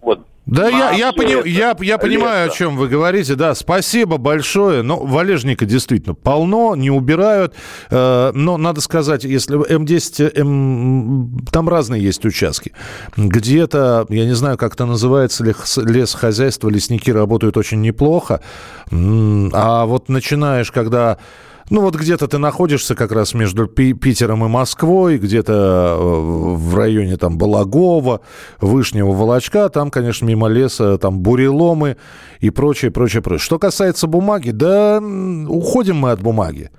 вот 0.00 0.26
да, 0.46 0.68
я, 0.68 0.90
я, 0.90 1.12
пони, 1.12 1.48
я, 1.48 1.74
я 1.80 1.96
понимаю, 1.96 2.50
о 2.50 2.52
чем 2.52 2.76
вы 2.76 2.88
говорите. 2.88 3.34
Да, 3.34 3.54
спасибо 3.54 4.18
большое. 4.18 4.82
Но 4.82 4.98
валежника 4.98 5.64
действительно 5.64 6.14
полно, 6.14 6.76
не 6.76 6.90
убирают. 6.90 7.54
Э, 7.90 8.30
но 8.34 8.58
надо 8.58 8.82
сказать, 8.82 9.24
если 9.24 9.58
М10, 9.58 10.38
М, 10.38 11.46
там 11.50 11.68
разные 11.68 12.02
есть 12.02 12.24
участки. 12.26 12.72
Где-то, 13.16 14.06
я 14.10 14.24
не 14.26 14.34
знаю, 14.34 14.58
как 14.58 14.74
это 14.74 14.84
называется, 14.84 15.44
лес, 15.44 15.78
лесхозяйство, 15.78 16.68
лесники 16.68 17.10
работают 17.10 17.56
очень 17.56 17.80
неплохо. 17.80 18.40
А 18.90 19.86
вот 19.86 20.10
начинаешь, 20.10 20.70
когда 20.70 21.16
ну 21.70 21.80
вот 21.80 21.94
где-то 21.96 22.28
ты 22.28 22.38
находишься 22.38 22.94
как 22.94 23.12
раз 23.12 23.34
между 23.34 23.66
Питером 23.66 24.44
и 24.44 24.48
Москвой, 24.48 25.18
где-то 25.18 25.96
э, 25.98 26.54
в 26.56 26.76
районе 26.76 27.16
там 27.16 27.38
Балагова, 27.38 28.20
Вышнего 28.60 29.12
Волочка, 29.12 29.68
там, 29.68 29.90
конечно, 29.90 30.26
мимо 30.26 30.48
леса, 30.48 30.98
там 30.98 31.20
буреломы 31.20 31.96
и 32.40 32.50
прочее, 32.50 32.90
прочее, 32.90 33.22
прочее. 33.22 33.44
Что 33.44 33.58
касается 33.58 34.06
бумаги, 34.06 34.50
да 34.50 35.00
уходим 35.00 35.96
мы 35.96 36.10
от 36.10 36.22
бумаги. 36.22 36.70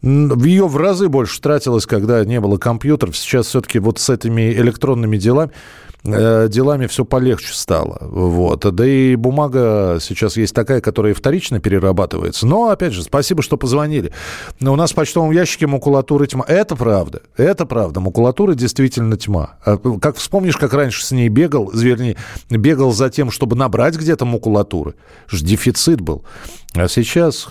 В 0.00 0.44
ее 0.44 0.66
в 0.66 0.76
разы 0.76 1.08
больше 1.08 1.40
тратилось, 1.40 1.86
когда 1.86 2.24
не 2.24 2.40
было 2.40 2.56
компьютеров. 2.56 3.16
Сейчас 3.16 3.46
все-таки 3.46 3.78
вот 3.78 4.00
с 4.00 4.10
этими 4.10 4.52
электронными 4.52 5.16
делами 5.16 5.52
делами 6.04 6.86
все 6.86 7.04
полегче 7.04 7.54
стало. 7.54 7.98
Вот. 8.00 8.60
Да 8.74 8.86
и 8.86 9.14
бумага 9.14 9.98
сейчас 10.00 10.36
есть 10.36 10.54
такая, 10.54 10.80
которая 10.80 11.14
вторично 11.14 11.60
перерабатывается. 11.60 12.46
Но, 12.46 12.70
опять 12.70 12.92
же, 12.92 13.02
спасибо, 13.02 13.42
что 13.42 13.56
позвонили. 13.56 14.12
У 14.60 14.74
нас 14.74 14.92
в 14.92 14.94
почтовом 14.94 15.30
ящике 15.30 15.66
макулатуры 15.66 16.26
тьма. 16.26 16.44
Это 16.48 16.74
правда. 16.74 17.22
Это 17.36 17.66
правда. 17.66 18.00
Макулатура 18.00 18.54
действительно 18.54 19.16
тьма. 19.16 19.54
А, 19.64 19.76
как 19.76 20.16
вспомнишь, 20.16 20.56
как 20.56 20.72
раньше 20.74 21.04
с 21.04 21.12
ней 21.12 21.28
бегал, 21.28 21.70
вернее, 21.70 22.16
бегал 22.50 22.92
за 22.92 23.08
тем, 23.08 23.30
чтобы 23.30 23.54
набрать 23.54 23.96
где-то 23.96 24.24
макулатуры. 24.24 24.94
Ж 25.28 25.42
дефицит 25.42 26.00
был. 26.00 26.24
А 26.74 26.88
сейчас, 26.88 27.48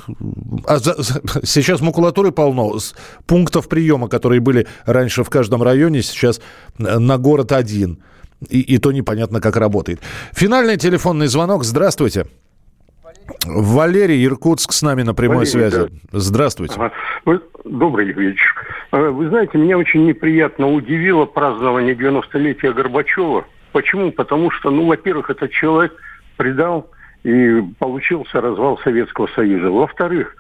а 0.66 0.80
за, 0.80 0.96
сейчас 1.44 1.80
макулатуры 1.80 2.32
полно. 2.32 2.78
Пунктов 3.26 3.70
приема, 3.70 4.10
которые 4.10 4.42
были 4.42 4.68
раньше 4.86 5.24
в 5.24 5.30
каждом 5.30 5.64
районе, 5.64 6.02
сейчас 6.02 6.42
на 6.78 7.18
город 7.18 7.54
один– 7.54 8.00
и, 8.50 8.60
и 8.62 8.78
то 8.78 8.92
непонятно, 8.92 9.42
как 9.42 9.56
работает. 9.58 10.00
Финальный 10.34 10.78
телефонный 10.78 11.28
звонок. 11.28 11.64
Здравствуйте. 11.64 12.26
Валерий 13.46 14.26
Иркутск 14.26 14.74
с 14.74 14.82
нами 14.82 15.04
на 15.04 15.14
прямой 15.14 15.46
Валерий, 15.46 15.52
связи. 15.52 15.88
Да. 16.12 16.20
Здравствуйте. 16.20 16.76
Ага. 16.78 16.92
Вы, 17.26 17.42
добрый 17.66 18.12
вечер. 18.12 18.56
Э, 18.92 19.10
вы 19.10 19.30
знаете, 19.30 19.58
меня 19.58 19.78
очень 19.78 20.06
неприятно 20.06 20.72
удивило 20.72 21.26
празднование 21.26 21.96
90-летия 21.96 22.74
Горбачева. 22.74 23.46
Почему? 23.72 24.12
Потому 24.12 24.52
что, 24.52 24.70
ну, 24.70 24.86
во-первых, 24.88 25.30
этот 25.30 25.52
человек 25.52 25.94
предал 26.38 26.90
и 27.24 27.62
получился 27.80 28.42
развал 28.42 28.80
Советского 28.80 29.28
Союза. 29.36 29.70
Во-вторых, 29.70 30.36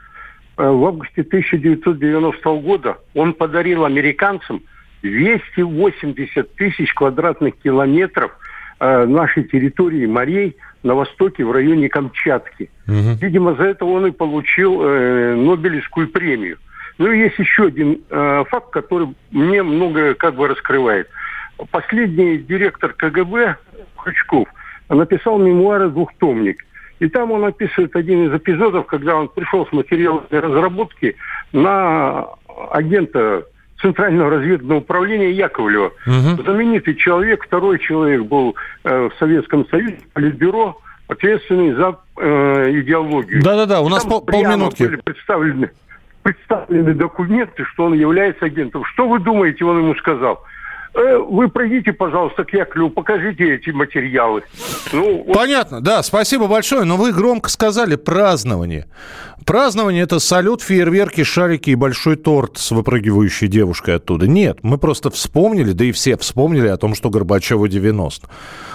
э, 0.57 0.67
в 0.67 0.85
августе 0.85 1.21
1990 1.21 2.49
года 2.61 2.97
он 3.13 3.33
подарил 3.33 3.85
американцам 3.85 4.63
280 5.01 6.55
тысяч 6.55 6.93
квадратных 6.93 7.55
километров 7.57 8.31
э, 8.79 9.05
нашей 9.05 9.43
территории 9.43 10.05
морей 10.05 10.57
на 10.83 10.95
востоке 10.95 11.43
в 11.43 11.51
районе 11.51 11.89
Камчатки. 11.89 12.69
Угу. 12.87 13.19
Видимо, 13.21 13.55
за 13.55 13.63
это 13.63 13.85
он 13.85 14.07
и 14.07 14.11
получил 14.11 14.81
э, 14.81 15.35
Нобелевскую 15.35 16.07
премию. 16.07 16.57
Ну 16.97 17.11
и 17.11 17.19
есть 17.19 17.39
еще 17.39 17.67
один 17.67 18.01
э, 18.09 18.43
факт, 18.49 18.71
который 18.71 19.13
мне 19.31 19.63
многое 19.63 20.13
как 20.13 20.35
бы 20.35 20.47
раскрывает. 20.47 21.07
Последний 21.71 22.37
директор 22.37 22.93
КГБ 22.93 23.57
Хрючков 23.97 24.47
написал 24.89 25.39
мемуары 25.39 25.89
«Двухтомник». 25.89 26.65
И 26.99 27.07
там 27.07 27.31
он 27.31 27.43
описывает 27.45 27.95
один 27.95 28.27
из 28.27 28.33
эпизодов, 28.35 28.85
когда 28.85 29.15
он 29.15 29.27
пришел 29.29 29.65
с 29.65 29.71
материалами 29.71 30.27
разработки 30.29 31.15
на 31.51 32.27
агента 32.71 33.45
Центрального 33.81 34.29
разведного 34.29 34.79
управления 34.79 35.31
Яковлева. 35.31 35.91
Угу. 36.05 36.43
Знаменитый 36.43 36.95
человек, 36.95 37.45
второй 37.45 37.79
человек 37.79 38.23
был 38.23 38.55
э, 38.83 39.09
в 39.09 39.19
Советском 39.19 39.67
Союзе, 39.69 39.99
Политбюро, 40.13 40.79
ответственный 41.07 41.73
за 41.73 41.97
э, 42.17 42.79
идеологию. 42.81 43.41
Да-да-да, 43.43 43.81
у 43.81 43.89
нас 43.89 44.05
пол, 44.05 44.21
полминутки. 44.21 44.83
были 44.83 44.95
представлены, 44.97 45.71
представлены 46.23 46.93
документы, 46.93 47.65
что 47.65 47.85
он 47.85 47.93
является 47.93 48.45
агентом. 48.45 48.85
Что 48.85 49.07
вы 49.07 49.19
думаете, 49.19 49.65
он 49.65 49.79
ему 49.79 49.95
сказал? 49.95 50.43
Э, 50.93 51.17
вы 51.17 51.47
пройдите, 51.47 51.93
пожалуйста, 51.93 52.43
к 52.43 52.53
Яковлеву, 52.53 52.89
покажите 52.89 53.55
эти 53.55 53.69
материалы. 53.69 54.43
Ну, 54.91 55.23
вот... 55.23 55.35
Понятно, 55.35 55.81
да, 55.81 56.03
спасибо 56.03 56.47
большое, 56.47 56.83
но 56.83 56.97
вы 56.97 57.13
громко 57.13 57.49
сказали 57.49 57.95
празднование. 57.95 58.87
Празднование– 59.45 60.03
это 60.03 60.19
салют, 60.19 60.61
фейерверки, 60.61 61.23
шарики 61.23 61.71
и 61.71 61.75
большой 61.75 62.15
торт 62.15 62.57
с 62.57 62.71
выпрыгивающей 62.71 63.47
девушкой 63.47 63.95
оттуда. 63.95 64.27
Нет, 64.27 64.59
мы 64.61 64.77
просто 64.77 65.09
вспомнили, 65.09 65.71
да 65.71 65.85
и 65.85 65.91
все 65.91 66.17
вспомнили 66.17 66.67
о 66.67 66.77
том, 66.77 66.93
что 66.93 67.09
Горбачеву 67.09 67.67
90. 67.67 68.27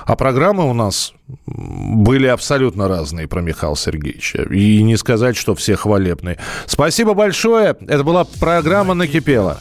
А 0.06 0.16
программы 0.16 0.68
у 0.68 0.72
нас 0.72 1.14
были 1.46 2.26
абсолютно 2.26 2.88
разные 2.88 3.28
про 3.28 3.42
Михаила 3.42 3.76
Сергеевича. 3.76 4.42
И 4.42 4.82
не 4.82 4.96
сказать, 4.96 5.36
что 5.36 5.54
все 5.54 5.76
хвалебные. 5.76 6.38
Спасибо 6.66 7.14
большое. 7.14 7.76
Это 7.86 8.02
была 8.04 8.24
программа 8.24 8.94
«Накипела». 8.94 9.60